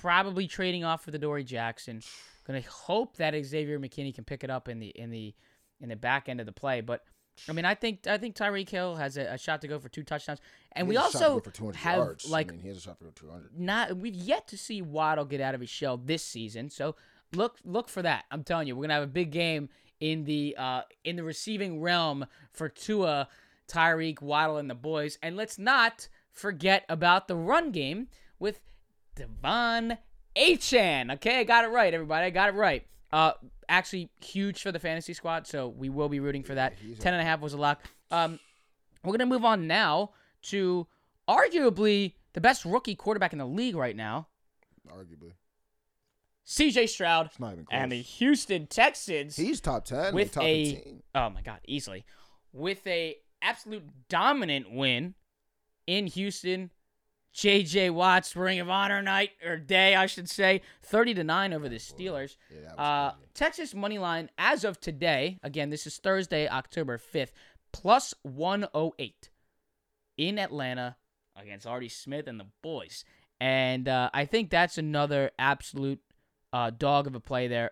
[0.00, 2.00] probably trading off for the Dory Jackson.
[2.46, 5.34] Gonna hope that Xavier McKinney can pick it up in the in the
[5.80, 6.80] in the back end of the play.
[6.80, 7.04] But
[7.48, 9.88] I mean, I think I think Tyreek Hill has a, a shot to go for
[9.88, 10.40] two touchdowns,
[10.72, 12.30] and we has a shot to go also for 200 have yards.
[12.30, 13.58] like I mean, he has a shot to go 200.
[13.58, 16.70] not we've yet to see Waddle get out of his shell this season.
[16.70, 16.96] So
[17.34, 18.24] look look for that.
[18.30, 19.68] I'm telling you, we're gonna have a big game
[20.00, 23.28] in the uh in the receiving realm for Tua,
[23.68, 25.18] Tyreek, Waddle, and the boys.
[25.22, 28.60] And let's not forget about the run game with
[29.16, 29.98] De'Von
[30.36, 31.12] Achane.
[31.14, 32.26] Okay, I got it right, everybody.
[32.26, 32.86] I got it right.
[33.12, 33.32] Uh
[33.68, 36.74] actually huge for the fantasy squad, so we will be rooting for that.
[36.84, 37.82] a- Ten and a half was a lock.
[38.10, 38.38] Um
[39.04, 40.10] we're gonna move on now
[40.42, 40.86] to
[41.28, 44.28] arguably the best rookie quarterback in the league right now,
[44.88, 45.32] Arguably,
[46.46, 47.78] CJ Stroud it's not even close.
[47.80, 49.36] and the Houston Texans.
[49.36, 50.14] He's top ten.
[50.14, 51.02] with top a 15.
[51.14, 52.04] oh my god, easily
[52.52, 55.14] with a absolute dominant win
[55.86, 56.70] in Houston.
[57.34, 61.68] JJ Watt's Ring of Honor night or day, I should say, thirty to nine over
[61.68, 62.36] the Steelers.
[62.50, 63.12] Yeah, Uh.
[63.34, 65.38] Texans money line as of today.
[65.42, 67.32] Again, this is Thursday, October fifth,
[67.72, 69.30] plus one hundred eight
[70.16, 70.96] in Atlanta
[71.36, 73.04] against Artie Smith and the boys.
[73.40, 76.00] And uh, I think that's another absolute
[76.52, 77.70] uh, dog of a play there.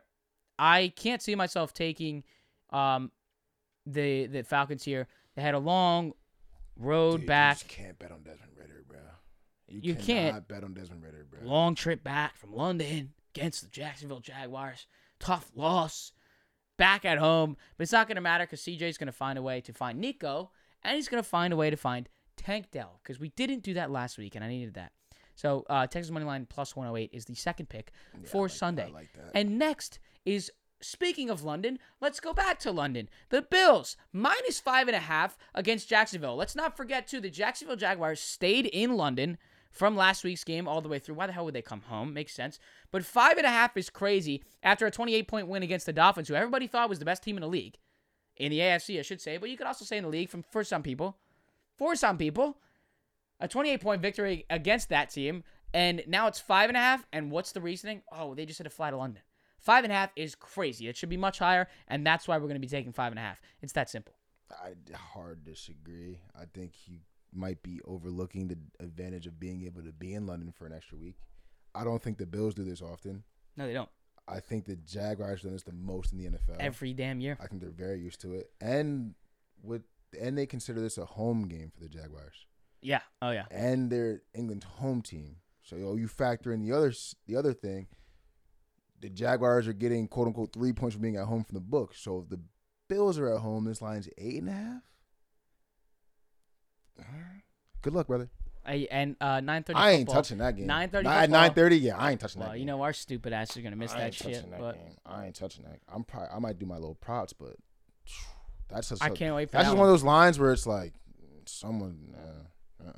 [0.58, 2.24] I can't see myself taking
[2.70, 3.10] um,
[3.84, 5.08] the the Falcons here.
[5.34, 6.12] They had a long
[6.76, 8.98] road Dude, back, just can't bet on Desmond Ridder, bro.
[9.68, 10.48] You cannot can't.
[10.48, 11.40] bet on Desmond Ridder, bro.
[11.48, 14.86] long trip back from London against the Jacksonville Jaguars.
[15.20, 16.12] Tough loss.
[16.76, 19.42] Back at home, but it's not going to matter because CJ's going to find a
[19.42, 20.52] way to find Nico,
[20.84, 23.74] and he's going to find a way to find Tank Dell because we didn't do
[23.74, 24.92] that last week, and I needed that.
[25.34, 28.86] So uh, Texans money line plus 108 is the second pick Yeah, for like Sunday.
[28.86, 29.32] I like that.
[29.34, 33.08] And next is speaking of London, let's go back to London.
[33.30, 36.36] The Bills minus five and a half against Jacksonville.
[36.36, 39.36] Let's not forget too the Jacksonville Jaguars stayed in London
[39.70, 41.14] from last week's game all the way through.
[41.14, 42.14] Why the hell would they come home?
[42.14, 42.58] Makes sense.
[42.90, 46.28] But five and a half is crazy after a 28 point win against the Dolphins,
[46.28, 47.76] who everybody thought was the best team in the league.
[48.36, 50.42] In the AFC, I should say, but you could also say in the league from
[50.42, 51.16] for some people.
[51.76, 52.58] For some people.
[53.40, 55.44] A 28 point victory against that team.
[55.74, 57.06] And now it's five and a half.
[57.12, 58.02] And what's the reasoning?
[58.12, 59.22] Oh, they just had to fly to London.
[59.58, 60.88] Five and a half is crazy.
[60.88, 63.18] It should be much higher, and that's why we're going to be taking five and
[63.18, 63.40] a half.
[63.60, 64.14] It's that simple.
[64.50, 66.20] I hard disagree.
[66.34, 67.00] I think he
[67.32, 70.98] might be overlooking the advantage of being able to be in London for an extra
[70.98, 71.16] week.
[71.74, 73.22] I don't think the Bills do this often.
[73.56, 73.88] No, they don't.
[74.26, 76.56] I think the Jaguars do this the most in the NFL.
[76.60, 77.38] Every damn year.
[77.40, 79.14] I think they're very used to it, and
[79.62, 79.82] with
[80.18, 82.46] and they consider this a home game for the Jaguars,
[82.80, 83.00] Yeah.
[83.20, 83.44] Oh yeah.
[83.50, 85.36] and they're England's home team.
[85.62, 86.92] So you, know, you factor in the other
[87.26, 87.88] the other thing.
[89.00, 91.94] The Jaguars are getting quote unquote three points for being at home from the book.
[91.94, 92.40] So if the
[92.88, 94.82] Bills are at home, this line's eight and a half.
[97.82, 98.28] Good luck, brother.
[98.66, 99.78] I, and uh, nine thirty.
[99.78, 100.66] I ain't touching that game.
[100.68, 102.56] 9:30 At nine thirty, yeah, I ain't touching Well, that.
[102.56, 102.66] you game.
[102.66, 104.50] know our stupid ass are gonna miss I that shit.
[104.50, 104.96] that But game.
[105.06, 105.78] I ain't touching that.
[105.88, 107.56] I'm probably I might do my little props, but
[108.68, 109.78] that's just I can't wait for that's that just one.
[109.78, 110.92] one of those lines where it's like
[111.46, 112.14] someone.
[112.14, 112.92] Uh, uh-uh.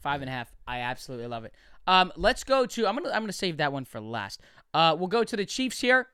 [0.00, 0.50] Five and a half.
[0.66, 1.52] I absolutely love it.
[1.86, 2.86] Um, let's go to.
[2.86, 3.10] I'm gonna.
[3.10, 4.40] I'm gonna save that one for last.
[4.72, 6.08] Uh, we'll go to the Chiefs here.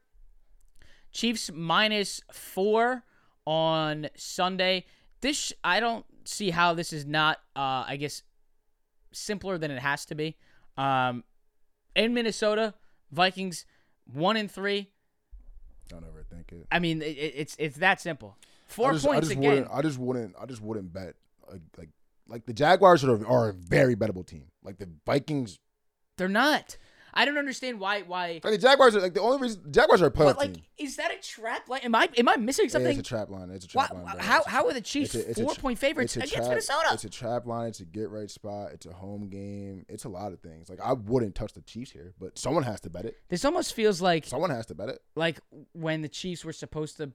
[1.12, 3.04] Chiefs minus four
[3.44, 4.86] on Sunday.
[5.20, 7.38] This I don't see how this is not.
[7.54, 8.22] Uh, I guess
[9.12, 10.36] simpler than it has to be.
[10.76, 11.24] Um,
[11.94, 12.74] in Minnesota,
[13.10, 13.66] Vikings
[14.12, 14.90] one and three.
[15.88, 16.66] Don't overthink it.
[16.70, 18.36] I mean, it, it's it's that simple.
[18.66, 19.50] Four just, points I just again.
[19.50, 20.34] Wouldn't, I just wouldn't.
[20.40, 21.14] I just wouldn't bet
[21.50, 21.90] like like
[22.28, 24.44] like the Jaguars are, are a very bettable team.
[24.62, 25.58] Like the Vikings,
[26.16, 26.76] They're not.
[27.14, 28.40] I don't understand why why.
[28.42, 30.62] like the Jaguars are like the only reason Jaguars are a playoff But like, team.
[30.78, 31.68] is that a trap?
[31.68, 32.90] Like, am I am I missing something?
[32.98, 33.50] it's a trap line.
[33.50, 34.14] It's a Why, trap line.
[34.16, 34.22] bro.
[34.24, 36.88] how It's how are the Chiefs it's a- it's four point favorites against trap, Minnesota?
[36.92, 37.68] It's a trap line.
[37.68, 38.70] It's a get right spot.
[38.72, 39.84] It's a home game.
[39.88, 40.70] It's a lot of things.
[40.70, 43.16] Like I wouldn't touch the Chiefs here, but someone has to bet it.
[43.28, 45.02] This almost feels like Someone has to bet it.
[45.14, 45.38] like
[45.72, 47.12] when the Chiefs were supposed to,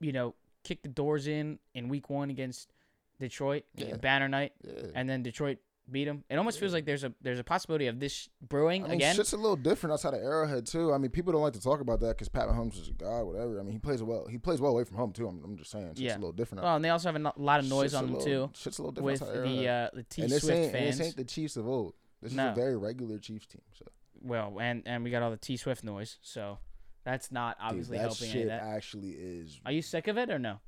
[0.00, 0.34] you know,
[0.64, 2.72] kick the doors in in Week One against
[3.20, 3.96] Detroit, Yeah.
[3.96, 4.88] banner night, Yeah.
[4.94, 5.58] and then Detroit
[5.90, 6.24] beat him.
[6.28, 9.14] It almost feels like there's a there's a possibility of this brewing I mean, again.
[9.16, 10.92] shit's a little different outside of Arrowhead too.
[10.92, 13.22] I mean, people don't like to talk about that because Pat Mahomes is a guy,
[13.22, 13.60] whatever.
[13.60, 14.26] I mean, he plays well.
[14.28, 15.28] He plays well away from home too.
[15.28, 16.14] I'm, I'm just saying, shit's Yeah.
[16.14, 16.64] a little different.
[16.64, 18.78] Well, and they also have a lot of noise Shit's on them little- too Shit's
[18.78, 20.98] a little different with outside the uh, the T Swift ain't, and fans.
[20.98, 21.94] this ain't the Chiefs of old.
[22.22, 22.46] This No.
[22.50, 23.62] is a very regular Chiefs team.
[23.74, 23.84] So
[24.22, 26.58] well, and and we got all the T Swift noise, so
[27.04, 28.62] that's not Dude, obviously that helping any shit that.
[28.62, 29.60] actually is.
[29.64, 30.58] Are you sick of it or no?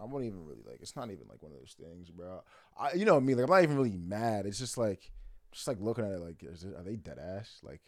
[0.00, 0.78] I won't even really like.
[0.80, 2.42] It's not even like one of those things, bro.
[2.78, 3.34] I, you know I me.
[3.34, 4.46] Like I'm not even really mad.
[4.46, 5.10] It's just like,
[5.52, 6.20] just like looking at it.
[6.20, 7.58] Like, is it, are they dead ass?
[7.62, 7.82] Like,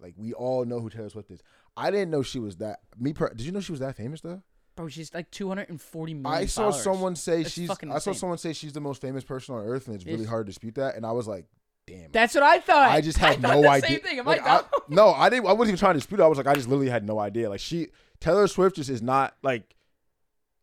[0.00, 1.42] like we all know who Taylor Swift is.
[1.76, 2.80] I didn't know she was that.
[2.98, 4.42] Me, per, did you know she was that famous though?
[4.76, 6.40] Bro, she's like 240 million.
[6.42, 6.82] I saw followers.
[6.82, 7.70] someone say That's she's.
[7.70, 8.14] I saw insane.
[8.14, 10.76] someone say she's the most famous person on earth, and it's really hard to dispute
[10.76, 10.94] that.
[10.96, 11.46] And I was like,
[11.86, 12.10] damn.
[12.12, 12.90] That's what I thought.
[12.90, 13.90] I just had thought no idea.
[13.90, 14.18] Same thing.
[14.20, 14.64] Am Like, I dumb?
[14.88, 15.46] no, I didn't.
[15.46, 16.22] I wasn't even trying to dispute it.
[16.22, 17.50] I was like, I just literally had no idea.
[17.50, 17.88] Like she,
[18.20, 19.74] Taylor Swift just is not like.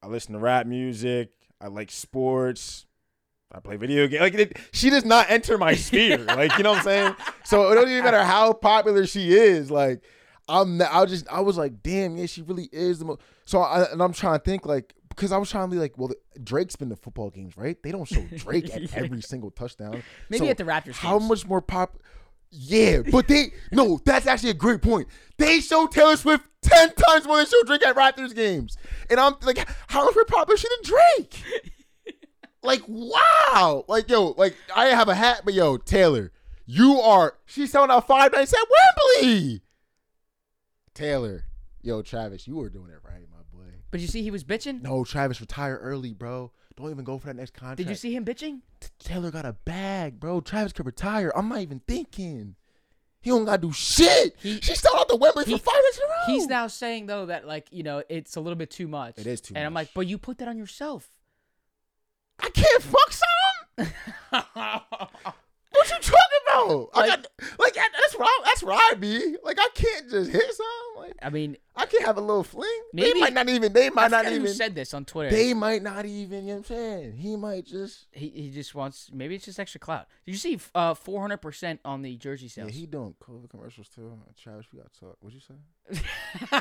[0.02, 1.32] I listen to rap music.
[1.60, 2.86] I like sports.
[3.52, 4.22] I play video games.
[4.22, 6.18] Like it, she does not enter my sphere.
[6.26, 7.16] like you know what I'm saying.
[7.46, 9.72] So it don't even matter how popular she is.
[9.72, 10.04] Like
[10.50, 10.82] I'm.
[10.82, 11.28] I just.
[11.30, 12.18] I was like, damn.
[12.18, 13.22] Yeah, she really is the most.
[13.46, 15.98] So I, and I'm trying to think like because I was trying to be like,
[15.98, 16.12] well,
[16.44, 17.82] Drake's been to football games, right?
[17.82, 19.04] They don't show Drake at Yeah.
[19.04, 20.04] every single touchdown.
[20.30, 20.96] Maybe So at the Raptors.
[20.98, 21.30] how games.
[21.30, 21.98] much more pop?
[22.50, 24.00] Yeah, but they no.
[24.06, 25.08] That's actually a great point.
[25.38, 28.78] They show Taylor Swift ten times more than show Drake at Raptors games,
[29.10, 31.44] and I'm like, how much more popular is she than Drake?
[32.64, 33.84] like, wow.
[33.88, 36.32] Like, yo, like I have a hat, but yo, Taylor,
[36.66, 37.36] you are.
[37.46, 38.60] She's selling out five nights at
[39.20, 39.62] Wembley.
[40.94, 41.46] Taylor,
[41.82, 43.72] yo, Travis, you were doing it right, my boy.
[43.92, 44.82] But you see, he was bitching.
[44.82, 46.52] No, Travis, retire early, bro.
[46.78, 47.78] Don't even go for that next contract.
[47.78, 48.62] Did you see him bitching?
[49.00, 50.40] Taylor got a bag, bro.
[50.42, 51.32] Travis could retire.
[51.36, 52.56] I'm not even thinking.
[53.20, 54.36] He don't gotta do shit.
[54.40, 56.34] He- she sold out the Wembley he- for five minutes in a row.
[56.36, 59.18] He's now saying though that like you know it's a little bit too much.
[59.18, 61.10] It is too And I'm like, but you put that on yourself.
[62.40, 63.88] I can't fuck some.
[65.72, 66.90] What you talking about?
[66.94, 67.28] I Like- got
[67.60, 69.36] like that's what I, that's what I be.
[69.44, 71.04] Like I can't just hit some.
[71.04, 72.70] Like I mean, I can't have a little fling.
[72.92, 73.72] Maybe- they might not even.
[73.72, 74.48] They might not even.
[74.48, 75.30] said this on Twitter.
[75.30, 76.42] They might not even.
[76.42, 77.14] You know what I'm saying?
[77.18, 78.08] He might just.
[78.12, 80.08] he he just wants maybe it's just extra clout.
[80.26, 82.72] Did you see uh 400 percent on the jersey sales?
[82.72, 84.12] Yeah, he doing COVID commercials too.
[84.42, 85.18] Travis, we got to talk.
[85.22, 85.54] What'd you say?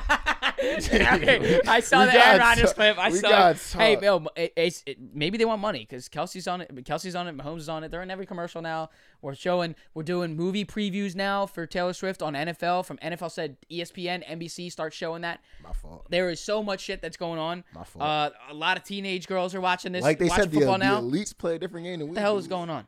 [0.59, 2.99] I saw We the Aaron Rodgers clip.
[2.99, 3.29] I we saw.
[3.29, 3.59] got it.
[3.59, 3.97] to Hey.
[3.97, 6.75] Bill, it, it, maybe they want money because Kelce's on it.
[6.85, 7.37] Kelce's on it.
[7.37, 7.91] Mahomes is on it.
[7.91, 8.91] They're in every commercial now.
[9.23, 9.75] We're showing.
[9.95, 12.85] We're doing movie previews now for Taylor Swift on NFL.
[12.87, 15.41] From NFL said ESPN, NBC start showing that.
[15.63, 16.07] My fault.
[16.11, 17.65] There is so much shit that's going on.
[17.75, 18.03] My fault.
[18.05, 20.03] Uh, a lot of teenage girls are watching this.
[20.03, 21.01] like they said, the, football the now.
[21.01, 22.41] elites play a different game than we what the hell do.
[22.41, 22.87] is going on?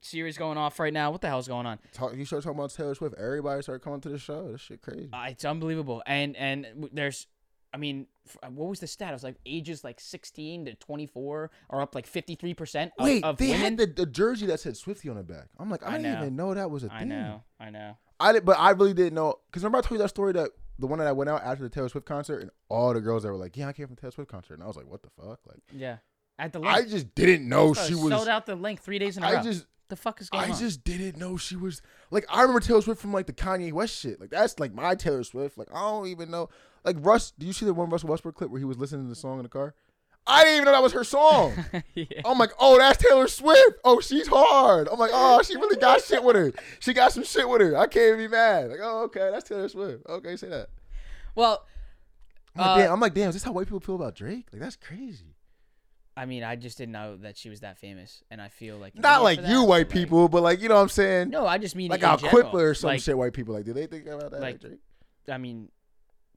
[0.00, 1.10] Series going off right now.
[1.10, 1.78] What the hell is going on?
[1.94, 3.14] Talk, you start talking about Taylor Swift.
[3.18, 4.52] Everybody started coming to the show.
[4.52, 5.08] This shit crazy.
[5.10, 6.02] Uh, it's unbelievable.
[6.06, 7.26] And and there's,
[7.72, 8.06] I mean,
[8.42, 9.08] uh, what was the stat?
[9.08, 13.38] It was like ages like 16 to 24 are up like 53 percent Wait, of
[13.38, 13.60] they women.
[13.62, 15.46] had the, the jersey that said Swifty on the back.
[15.58, 16.20] I'm like, I, I didn't know.
[16.20, 16.98] even know that was a thing.
[16.98, 17.96] I know, I know.
[18.20, 20.50] I did, but I really didn't know because remember I told you that story that
[20.78, 23.22] the one that I went out after the Taylor Swift concert and all the girls
[23.22, 24.86] that were like, yeah, I came from the Taylor Swift concert, and I was like,
[24.90, 25.40] what the fuck?
[25.46, 25.98] Like, Yeah,
[26.38, 28.10] at the I just didn't know she was.
[28.12, 29.42] sold out the Linc three days in a I row.
[29.42, 29.66] just.
[29.88, 30.52] the fuck is going I on?
[30.52, 33.72] I just didn't know she was like I remember Taylor Swift from like the Kanye
[33.72, 34.20] West shit.
[34.20, 35.56] Like that's like my Taylor Swift.
[35.58, 36.48] Like I don't even know.
[36.84, 39.08] Like Russ, do you see the one Russell Westbrook clip where he was listening to
[39.08, 39.74] the song in the car?
[40.26, 41.52] I didn't even know that was her song.
[41.94, 42.04] yeah.
[42.24, 43.78] I'm like, oh, that's Taylor Swift.
[43.84, 44.88] Oh, she's hard.
[44.90, 46.52] I'm like, oh, she really got shit with her.
[46.80, 47.76] She got some shit with her.
[47.76, 48.70] I can't even be mad.
[48.70, 50.06] Like, oh, okay, that's Taylor Swift.
[50.08, 50.68] Okay, say that.
[51.34, 51.64] Well,
[52.56, 54.46] I'm like, Uh, damn, I'm like, damn, is this how white people feel about Drake?
[54.52, 55.36] Like, that's crazy.
[56.16, 58.94] I mean, I just didn't know that she was that famous, and I feel like
[58.96, 61.30] Not like for you white but, like- people, but like, you know what I'm saying?
[61.30, 62.18] No, I just mean like in Al.
[62.18, 63.18] Quipler or some like, shit.
[63.18, 64.40] White people like, do they think about that?
[64.40, 64.78] Like, like- Drake?
[65.28, 65.68] I mean,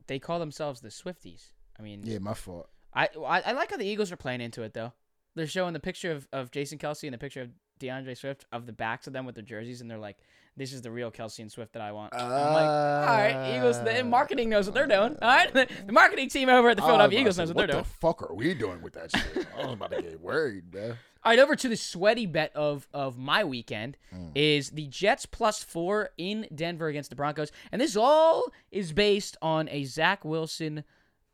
[0.08, 1.52] they call themselves the Swifties.
[1.80, 2.70] I mean, Yeah, my fault.
[2.98, 4.94] I, I I like how the Eagles are playing into it though.
[5.36, 8.66] They're showing the picture of, of Jason Kelce and the picture of D'Andre Swift of
[8.66, 10.18] the backs of them with their jerseys, and they're like,
[10.56, 13.84] "This is the real Kelsey and Swift that I want." I'm like, "All right, Eagles.
[13.84, 15.16] The marketing knows what they're doing.
[15.22, 17.58] All right, the, the marketing team over at the Philadelphia Eagles to say, knows what
[17.58, 19.48] they're What doing." What the fuck are we doing with that shit?
[19.56, 20.98] I was about to get worried, man.
[21.24, 24.32] All right, over to the sweaty bet of of my weekend Mm.
[24.34, 29.38] is the Jets plus four in Denver against the Broncos, and this all is based
[29.42, 30.84] on a Zach Wilson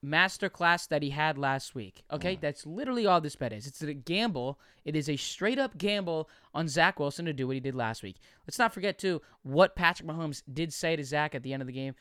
[0.04, 2.04] masterclass that he had last week.
[2.10, 2.16] Mm.
[2.16, 3.68] Okay, that's literally all this bet is.
[3.68, 4.60] It's a gamble.
[4.86, 8.04] It is a straight up gamble on Zach Wilson to do what he did last
[8.04, 8.18] week.
[8.48, 11.68] Let's not forget too what Patrick Mahomes did say to Zach at the end of
[11.68, 11.96] the game.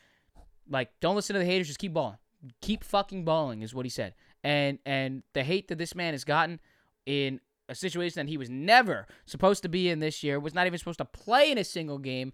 [0.69, 2.17] Like, don't listen to the haters, just keep balling.
[2.61, 4.15] Keep fucking balling is what he said.
[4.43, 6.59] And and the hate that this man has gotten
[7.05, 7.39] in
[7.69, 10.77] a situation that he was never supposed to be in this year, was not even
[10.77, 12.33] supposed to play in a single game,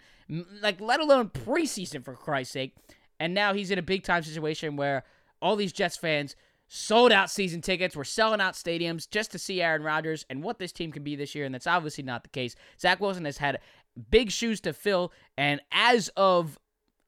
[0.61, 2.75] like let alone preseason for Christ's sake.
[3.19, 5.03] And now he's in a big time situation where
[5.41, 6.35] all these Jets fans
[6.67, 10.59] sold out season tickets, were selling out stadiums just to see Aaron Rodgers and what
[10.59, 12.55] this team can be this year, and that's obviously not the case.
[12.79, 13.59] Zach Wilson has had
[14.11, 16.59] big shoes to fill, and as of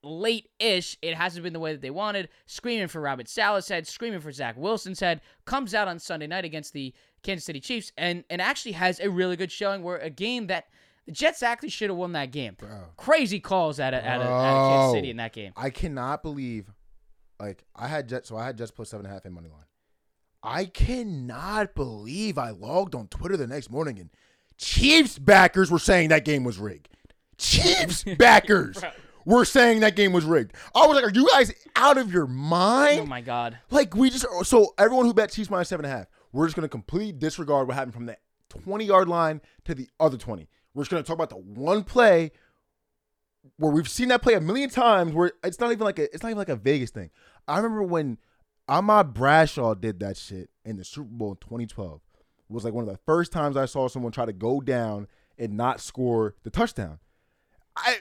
[0.04, 2.30] late ish, it hasn't been the way that they wanted.
[2.48, 6.44] Screaming for Robert Saleh's head, screaming for Zach Wilson's head, comes out on Sunday night
[6.44, 10.10] against the Kansas City Chiefs and, and actually has a really good showing where a
[10.10, 10.66] game that
[11.06, 12.58] the Jets actually should have won that game.
[12.98, 15.52] Crazy calls at of, out, of, out of Kansas City in that game.
[15.56, 16.72] I cannot believe,
[17.42, 19.50] like I had just so I had Jets plus seven and a half in money
[19.50, 19.66] line.
[20.44, 24.10] I cannot believe I logged on Twitter the next morning and
[24.58, 26.90] Chiefs backers were saying that game was rigged.
[27.38, 28.82] Chiefs backers
[29.26, 30.54] were saying that game was rigged.
[30.76, 33.02] I was like, are you guys out of your mind?
[33.02, 33.58] Oh my God.
[33.70, 36.56] Like we just so everyone who bet Chiefs minus seven and a half, we're just
[36.56, 38.18] gonna completely disregard what happened from the
[38.50, 40.48] twenty yard line to the other twenty.
[40.74, 42.32] We're just gonna talk about the one play
[43.58, 45.14] where we've seen that play a million times.
[45.14, 47.10] Where it's not even like a it's not even like a Vegas thing.
[47.48, 48.18] I remember when
[48.68, 52.02] Ahmad Bradshaw did that shit in the Super Bowl in 2012.
[52.50, 55.08] It was like one of the first times I saw someone try to go down
[55.38, 57.00] and not score the touchdown.
[57.76, 58.00] I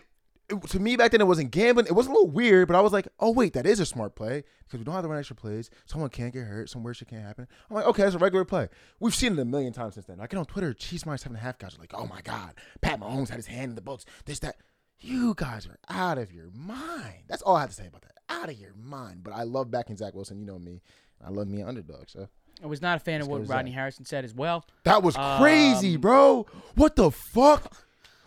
[0.48, 1.86] it- to me back then it wasn't gambling.
[1.86, 4.16] It was a little weird, but I was like, oh wait, that is a smart
[4.16, 5.70] play because we don't have to run extra plays.
[5.86, 6.68] Someone can't get hurt.
[6.68, 7.46] Some weird shit can't happen.
[7.70, 8.68] I'm like, okay, that's a regular play.
[8.98, 10.20] We've seen it a million times since then.
[10.20, 12.20] I get on Twitter, Chiefs minus seven and a half guys are like, oh my
[12.22, 14.04] god, Pat Mahomes had his hand in the books.
[14.24, 14.56] This that.
[15.00, 17.24] You guys are out of your mind.
[17.28, 18.12] That's all I have to say about that.
[18.28, 19.22] Out of your mind.
[19.24, 20.38] But I love backing Zach Wilson.
[20.38, 20.82] You know me.
[21.24, 22.08] I love me an underdog.
[22.08, 22.28] So
[22.62, 23.56] I was not a fan of Let's go what.
[23.56, 24.64] Rodney Harrison said as well.
[24.84, 26.46] that was crazy, Um, bro.
[26.74, 27.72] What the fuck?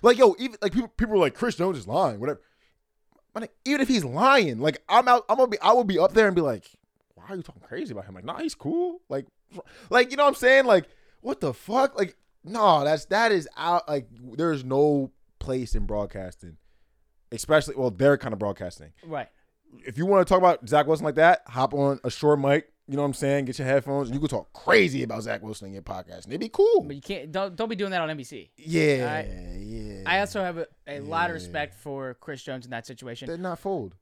[0.01, 2.41] Like, yo, even like people, people were like, Chris Jones is lying, whatever.
[3.33, 5.97] But like, even if he's lying, like I'm out, I'm gonna be, I will be
[5.99, 6.65] up there and be like,
[7.15, 8.15] why are you talking crazy about him?
[8.15, 8.99] Like, nah, he's cool.
[9.09, 9.25] Like,
[9.89, 10.65] like you know what I'm saying?
[10.65, 10.85] Like,
[11.21, 11.97] what the fuck?
[11.97, 13.87] Like, no, that's that is out.
[13.87, 16.57] Like, there's no place in broadcasting,
[17.33, 18.93] especially well, their kind of broadcasting.
[19.05, 19.27] Right.
[19.85, 22.69] If you want to talk about Zach Wilson like that, hop on a short mic.
[22.87, 23.45] You know what I'm saying?
[23.45, 24.09] Get your headphones.
[24.09, 26.81] And you can talk crazy about Zach Wilson in your podcast, and it'd be cool.
[26.81, 28.49] But you can't don't don't be doing that on NBC.
[28.57, 30.01] Yeah, I- yeah.
[30.05, 33.29] I also have a, a lot of respect for Chris Jones in that situation.
[33.29, 33.95] did not fold.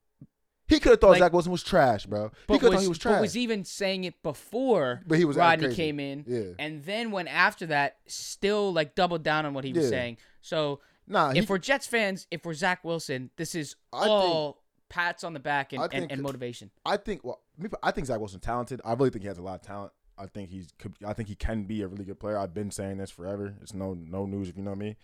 [0.68, 2.32] He could have thought Like- Zach Wilson was trash, bro.
[2.48, 3.22] He could have thought he was but trash.
[3.22, 6.24] was even saying it before But he was Rodney came in.
[6.26, 6.54] Yeah.
[6.60, 10.18] And then when after that, still like doubled down on what he was saying.
[10.42, 14.10] So nah, if he, we're Jets fans, if we're Zach Wilson, this is I think-
[14.10, 16.70] all pats on the back and, I and, and motivation.
[16.86, 17.24] I think.
[17.24, 17.42] Well,
[17.82, 18.82] I think Zach Wilson's talented.
[18.84, 19.94] I really think he has a lot of talent.
[20.18, 20.74] I think he's.
[21.06, 22.38] I think he can be a really good player.
[22.38, 23.56] I've been saying this forever.
[23.62, 24.98] It's no no news if you know me.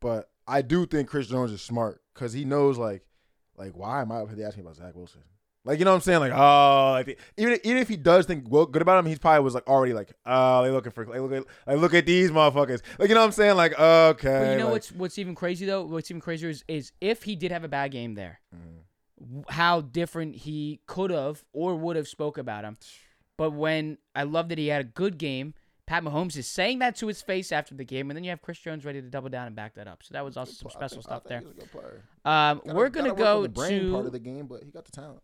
[0.00, 3.06] But I do think Chris Jones is smart because he knows like,
[3.56, 5.22] like why am I up here asking about Zach Wilson?
[5.66, 6.20] Like you know what I'm saying?
[6.20, 9.42] Like oh, like even even if he does think well, good about him, he's probably
[9.42, 12.30] was like already like oh they looking for like look at like look at these
[12.30, 12.82] motherfuckers.
[12.98, 13.56] Like you know what I'm saying?
[13.56, 14.28] Like okay.
[14.44, 15.84] But you know like- what's what's even crazy though?
[15.84, 18.80] What's even crazier is, is if he did have a bad game there, Mm.
[19.20, 22.76] w- how different he could have or would have spoke about him.
[23.38, 25.54] But when I love that he had a good game,
[25.86, 28.40] Pat Mahomes is saying that to his face after the game, and then you have
[28.42, 30.02] Chris Jones ready to double down and back that up.
[30.02, 31.40] So that was also some special stuff there.
[31.40, 32.02] he's a good player.
[32.24, 35.20] Um, Gotta- we're gonna go brain part of the game, but he got the talent.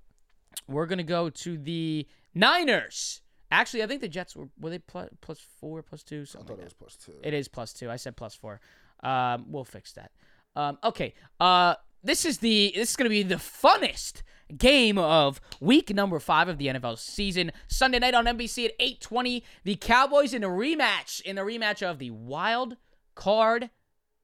[0.69, 3.23] We're gonna go to the Niners.
[3.53, 6.51] Actually, I think the Jets were were they plus, plus four, plus two, I thought
[6.51, 7.15] like it was plus two.
[7.23, 7.91] It is plus two.
[7.91, 8.61] I said plus four.
[9.03, 10.13] Um, we'll fix that.
[10.55, 11.15] Um, okay.
[11.41, 11.75] Uh,
[12.05, 14.23] this is the this is gonna be the funnest
[14.57, 17.51] game of week number five of the NFL season.
[17.69, 19.45] Sunday night on NBC at eight twenty.
[19.65, 22.77] The Cowboys in a rematch in the rematch of the wild
[23.15, 23.71] card.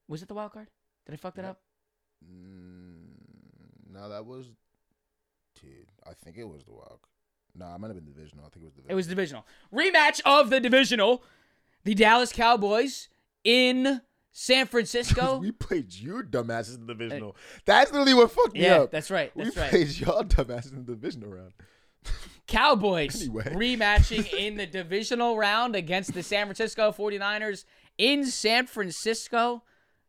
[0.09, 0.69] Was it the wild card?
[1.07, 1.51] Did I fuck that Yep.
[1.51, 1.61] up?
[2.25, 4.47] Mm, no, that was.
[6.09, 7.01] I think it was the wild.
[7.55, 8.45] No, it might have been divisional.
[8.47, 8.93] I think it was divisional.
[8.93, 11.23] It was divisional rematch of the divisional.
[11.85, 13.09] The Dallas Cowboys
[13.45, 14.01] in
[14.33, 15.39] San Francisco.
[15.43, 17.37] we played your dumbasses in the divisional.
[17.65, 18.91] That's literally what fucked me yeah, up.
[18.91, 19.35] that's right.
[19.37, 19.71] we That's right.
[19.71, 21.53] played y'all dumbasses in the divisional round.
[22.47, 23.45] Cowboys Anyway.
[23.45, 27.65] rematching in the divisional round against the San Francisco 49ers
[27.99, 29.63] in San Francisco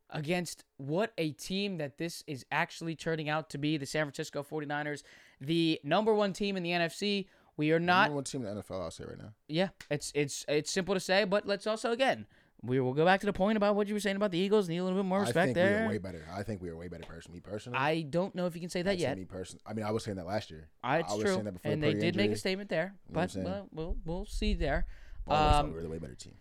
[0.10, 4.44] against what a team that this is actually turning out to be the San Francisco
[4.44, 5.04] 49ers,
[5.42, 7.28] the number 1 team in the NFC.
[7.58, 8.82] We are not Number one team in the NFL.
[8.84, 9.34] I'll say right now.
[9.48, 12.28] yeah, it's it's it's simple to say, but let's also again
[12.62, 14.70] we will go back to the point about what you were saying about the Eagles.
[14.70, 15.86] Need a little bit more I respect think we there.
[15.86, 16.28] are way better.
[16.32, 17.34] I think we are way better person.
[17.34, 19.18] Me personally, I don't know if you can say that yet.
[19.18, 19.60] Me person.
[19.66, 20.70] I mean, I was saying that last year.
[20.84, 22.70] I, it's I was true, saying that before and they Purdy did make a statement
[22.70, 24.86] there, You but well, we'll we'll see there.
[25.28, 26.36] I Um, We're the way better team.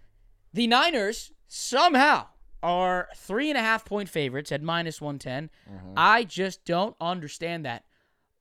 [0.52, 2.26] The Niners somehow
[2.62, 5.50] are three and a half point favorites at minus one ten.
[5.70, 5.92] Mm-hmm.
[5.96, 7.84] I just don't understand that.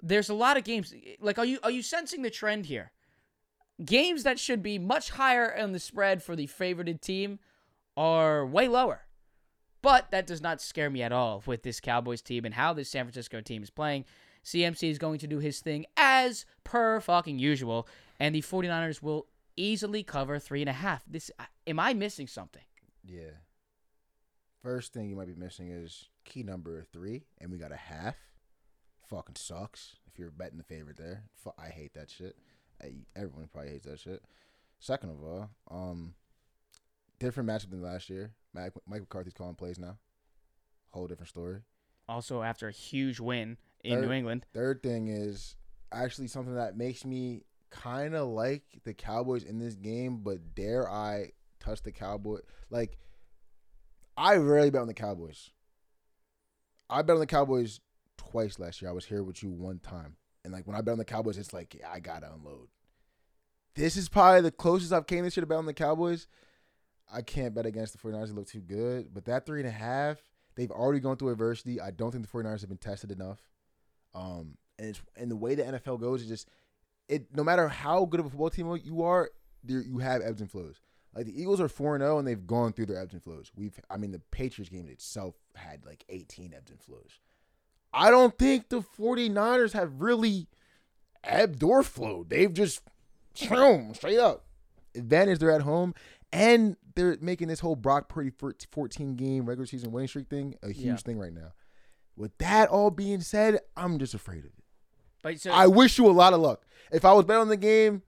[0.02, 0.94] There's a lot of games.
[1.20, 2.92] Like, are you are you sensing the trend here?
[3.84, 7.40] Games that should be much higher on the spread for the favorited team
[7.98, 9.02] are way lower.
[9.82, 12.90] But that does not scare me at all with this Cowboys team and how this
[12.90, 14.06] San Francisco team is playing.
[14.44, 17.88] CMC is going to do his thing as per fucking usual,
[18.20, 21.04] and the 49ers will easily cover three and a half.
[21.08, 21.32] This
[21.68, 22.64] am I missing something?
[23.04, 23.32] Yeah.
[24.66, 28.16] First thing you might be missing is key number three, and we got a half.
[29.08, 29.98] Fucking sucks.
[30.08, 31.26] If you're betting the favorite there,
[31.60, 32.36] I hate that shit.
[32.82, 34.24] I, everyone probably hates that shit.
[34.80, 36.16] Second of all, um,
[37.20, 38.34] different matchup than last year.
[38.56, 40.00] Mike, Mike McCarthy's calling plays now.
[40.90, 41.60] Whole different story.
[42.10, 45.58] Also, after a huge win in Third- New England, Third thing is
[45.92, 50.90] actually something that makes me kind of like the Cowboys in this game, but dare
[50.90, 52.40] I touch the Cowboy?
[52.72, 52.98] Like,
[54.18, 55.52] I rarely bet on the Cowboys.
[56.90, 57.80] I bet on the Cowboys
[58.18, 58.90] twice last year.
[58.90, 60.16] I was here with you one time.
[60.44, 62.68] And like when I bet on the Cowboys, it's like yeah, I gotta unload.
[63.76, 66.28] This is probably the closest I've came this year to bet on the Cowboys.
[67.12, 68.28] I can't bet against the 49ers.
[68.28, 69.14] They look too good.
[69.14, 70.18] But that three and a half,
[70.56, 71.82] they've already gone through adversity.
[71.82, 73.40] I don't think the 49ers have been tested enough.
[74.14, 76.50] Um, and it's and the way the NFL goes is just
[77.10, 77.28] it.
[77.36, 79.30] No matter how good of a football team you are,
[79.64, 80.82] there you have ebbs and flows.
[81.16, 83.52] Like the Eagles are four and zero, and they've gone through their ebbs and flows.
[83.56, 87.20] We've, I mean, the Patriots game itself had like eighteen ebbs and flows.
[87.94, 90.48] I don't think the 49ers have really
[91.24, 92.30] ebbed or flowed.
[92.30, 92.82] They've just
[93.50, 94.44] boom, straight up.
[94.94, 95.94] Advantage they're at home,
[96.34, 98.32] and they're making this whole Brock Purdy
[98.72, 100.96] 14 game regular season winning streak thing a huge Yeah.
[100.98, 101.54] thing right now.
[102.18, 104.64] With that all being said, I'm just afraid of it.
[105.24, 106.66] but so I wish you a lot of luck.
[106.92, 108.02] If I was betting on the game,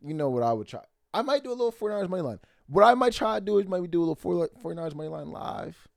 [0.00, 0.82] you know what I would try.
[1.14, 2.40] I might do a little 49ers money line.
[2.66, 5.30] What I might try to do is maybe do a little 4 49ers money line
[5.30, 5.88] live.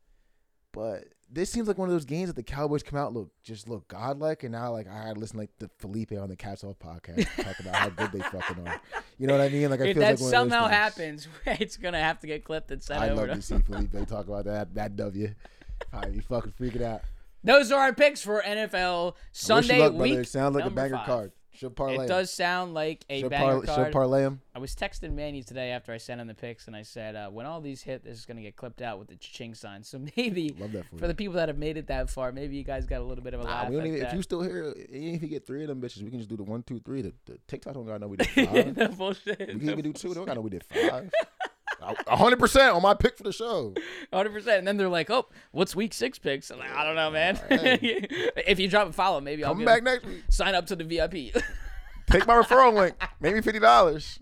[0.72, 3.68] But this seems like one of those games that the Cowboys come out look just
[3.68, 6.64] look godlike, and now like I had to listen like to Felipe on the Cats
[6.64, 8.80] Off podcast talk about how good they fucking are.
[9.18, 9.70] You know what I mean?
[9.70, 12.82] Like I if feel that like somehow happens, it's gonna have to get clipped and
[12.82, 13.24] sent over.
[13.24, 15.34] I'd love to- see Felipe talk about that that W.
[15.94, 17.02] I'd be fucking freaking out.
[17.44, 20.04] Those are our picks for NFL I wish you Sunday luck, brother.
[20.04, 20.20] week.
[20.20, 21.06] It sounds like a banger five.
[21.06, 21.32] card.
[21.58, 22.06] Should parlay.
[22.06, 23.86] It does sound like a Should, banger par- card.
[23.88, 24.42] should parlay him.
[24.54, 27.30] I was texting Manny today after I sent him the picks, and I said, uh,
[27.30, 29.84] when all these hit, this is going to get clipped out with the ching sign.
[29.84, 32.86] So maybe for, for the people that have made it that far, maybe you guys
[32.86, 34.10] got a little bit of a Nah, laugh we don't even, that.
[34.10, 36.30] if you still here, even if you get three of them bitches, we can just
[36.30, 37.02] do the one, two, three.
[37.02, 38.78] The, the TikTok don't gotta know we did five.
[38.78, 39.40] no bullshit.
[39.40, 40.10] we can even do two.
[40.10, 41.12] They don't gotta know we did five.
[41.82, 43.74] A hundred percent on my pick for the show.
[44.12, 44.60] Hundred percent.
[44.60, 47.36] And then they're like, "Oh, what's week six picks?" I'm like, "I don't know, man.
[47.50, 48.08] Hey.
[48.48, 50.24] if you drop a follow, maybe I'll Come be back next week.
[50.30, 51.36] sign up to the VIP."
[52.10, 52.96] Take my referral link.
[53.20, 54.20] Maybe fifty dollars.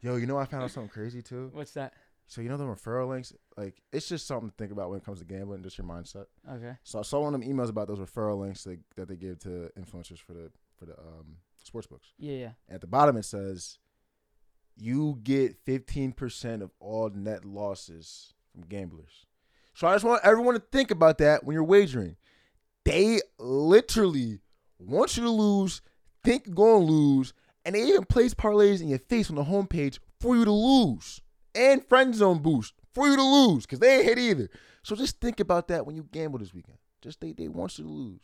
[0.00, 1.50] Yo, you know I found out something crazy too.
[1.52, 1.92] What's that?
[2.28, 5.04] So you know the referral links, like it's just something to think about when it
[5.04, 6.26] comes to gambling, just your mindset.
[6.50, 6.72] Okay.
[6.82, 9.38] So I saw one of them emails about those referral links that, that they give
[9.40, 12.08] to influencers for the for the um, sports books.
[12.18, 12.50] Yeah, yeah.
[12.68, 13.78] At the bottom it says,
[14.76, 19.26] "You get fifteen percent of all net losses from gamblers."
[19.74, 22.16] So I just want everyone to think about that when you're wagering.
[22.84, 24.40] They literally
[24.78, 25.82] want you to lose,
[26.22, 29.44] think you're going to lose, and they even place parlays in your face on the
[29.44, 31.20] homepage for you to lose,
[31.54, 34.48] and friend zone boost for you to lose because they ain't hit either.
[34.82, 36.78] So just think about that when you gamble this weekend.
[37.02, 38.22] Just they they want you to lose,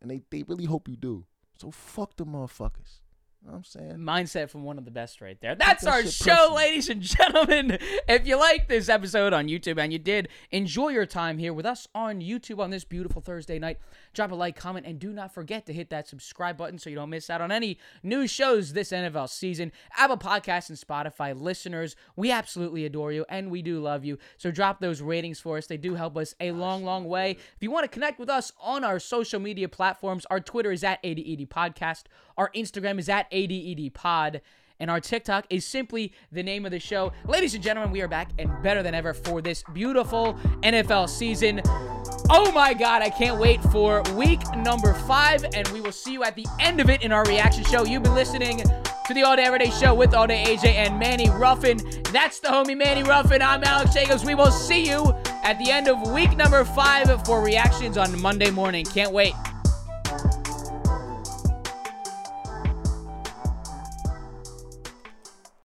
[0.00, 1.24] and they they really hope you do.
[1.56, 3.00] So fuck the motherfuckers.
[3.42, 3.96] You know what I'm saying?
[3.96, 5.56] Mindset from one of the best right there.
[5.56, 6.54] That's that our show, personal.
[6.54, 7.78] ladies and gentlemen.
[8.08, 11.64] If you like this episode on YouTube and you did enjoy your time here with
[11.64, 13.78] us on YouTube on this beautiful Thursday night,
[14.12, 16.96] drop a like, comment, and do not forget to hit that subscribe button so you
[16.96, 19.72] don't miss out on any new shows this NFL season.
[19.96, 24.18] Apple Podcasts and Spotify listeners, we absolutely adore you and we do love you.
[24.36, 25.66] So drop those ratings for us.
[25.66, 27.32] They do help us a long, long way.
[27.32, 30.84] If you want to connect with us on our social media platforms, our Twitter is
[30.84, 32.04] at ADED Podcast.
[32.36, 34.40] Our Instagram is at ADED Pod.
[34.82, 37.12] And our TikTok is simply the name of the show.
[37.24, 41.62] Ladies and gentlemen, we are back and better than ever for this beautiful NFL season.
[42.28, 45.44] Oh my God, I can't wait for week number five.
[45.54, 47.84] And we will see you at the end of it in our reaction show.
[47.84, 51.30] You've been listening to the All Day Everyday Show with All Day AJ and Manny
[51.30, 51.78] Ruffin.
[52.12, 53.40] That's the homie Manny Ruffin.
[53.40, 54.24] I'm Alex Jacobs.
[54.24, 55.14] We will see you
[55.44, 58.84] at the end of week number five for reactions on Monday morning.
[58.84, 59.34] Can't wait.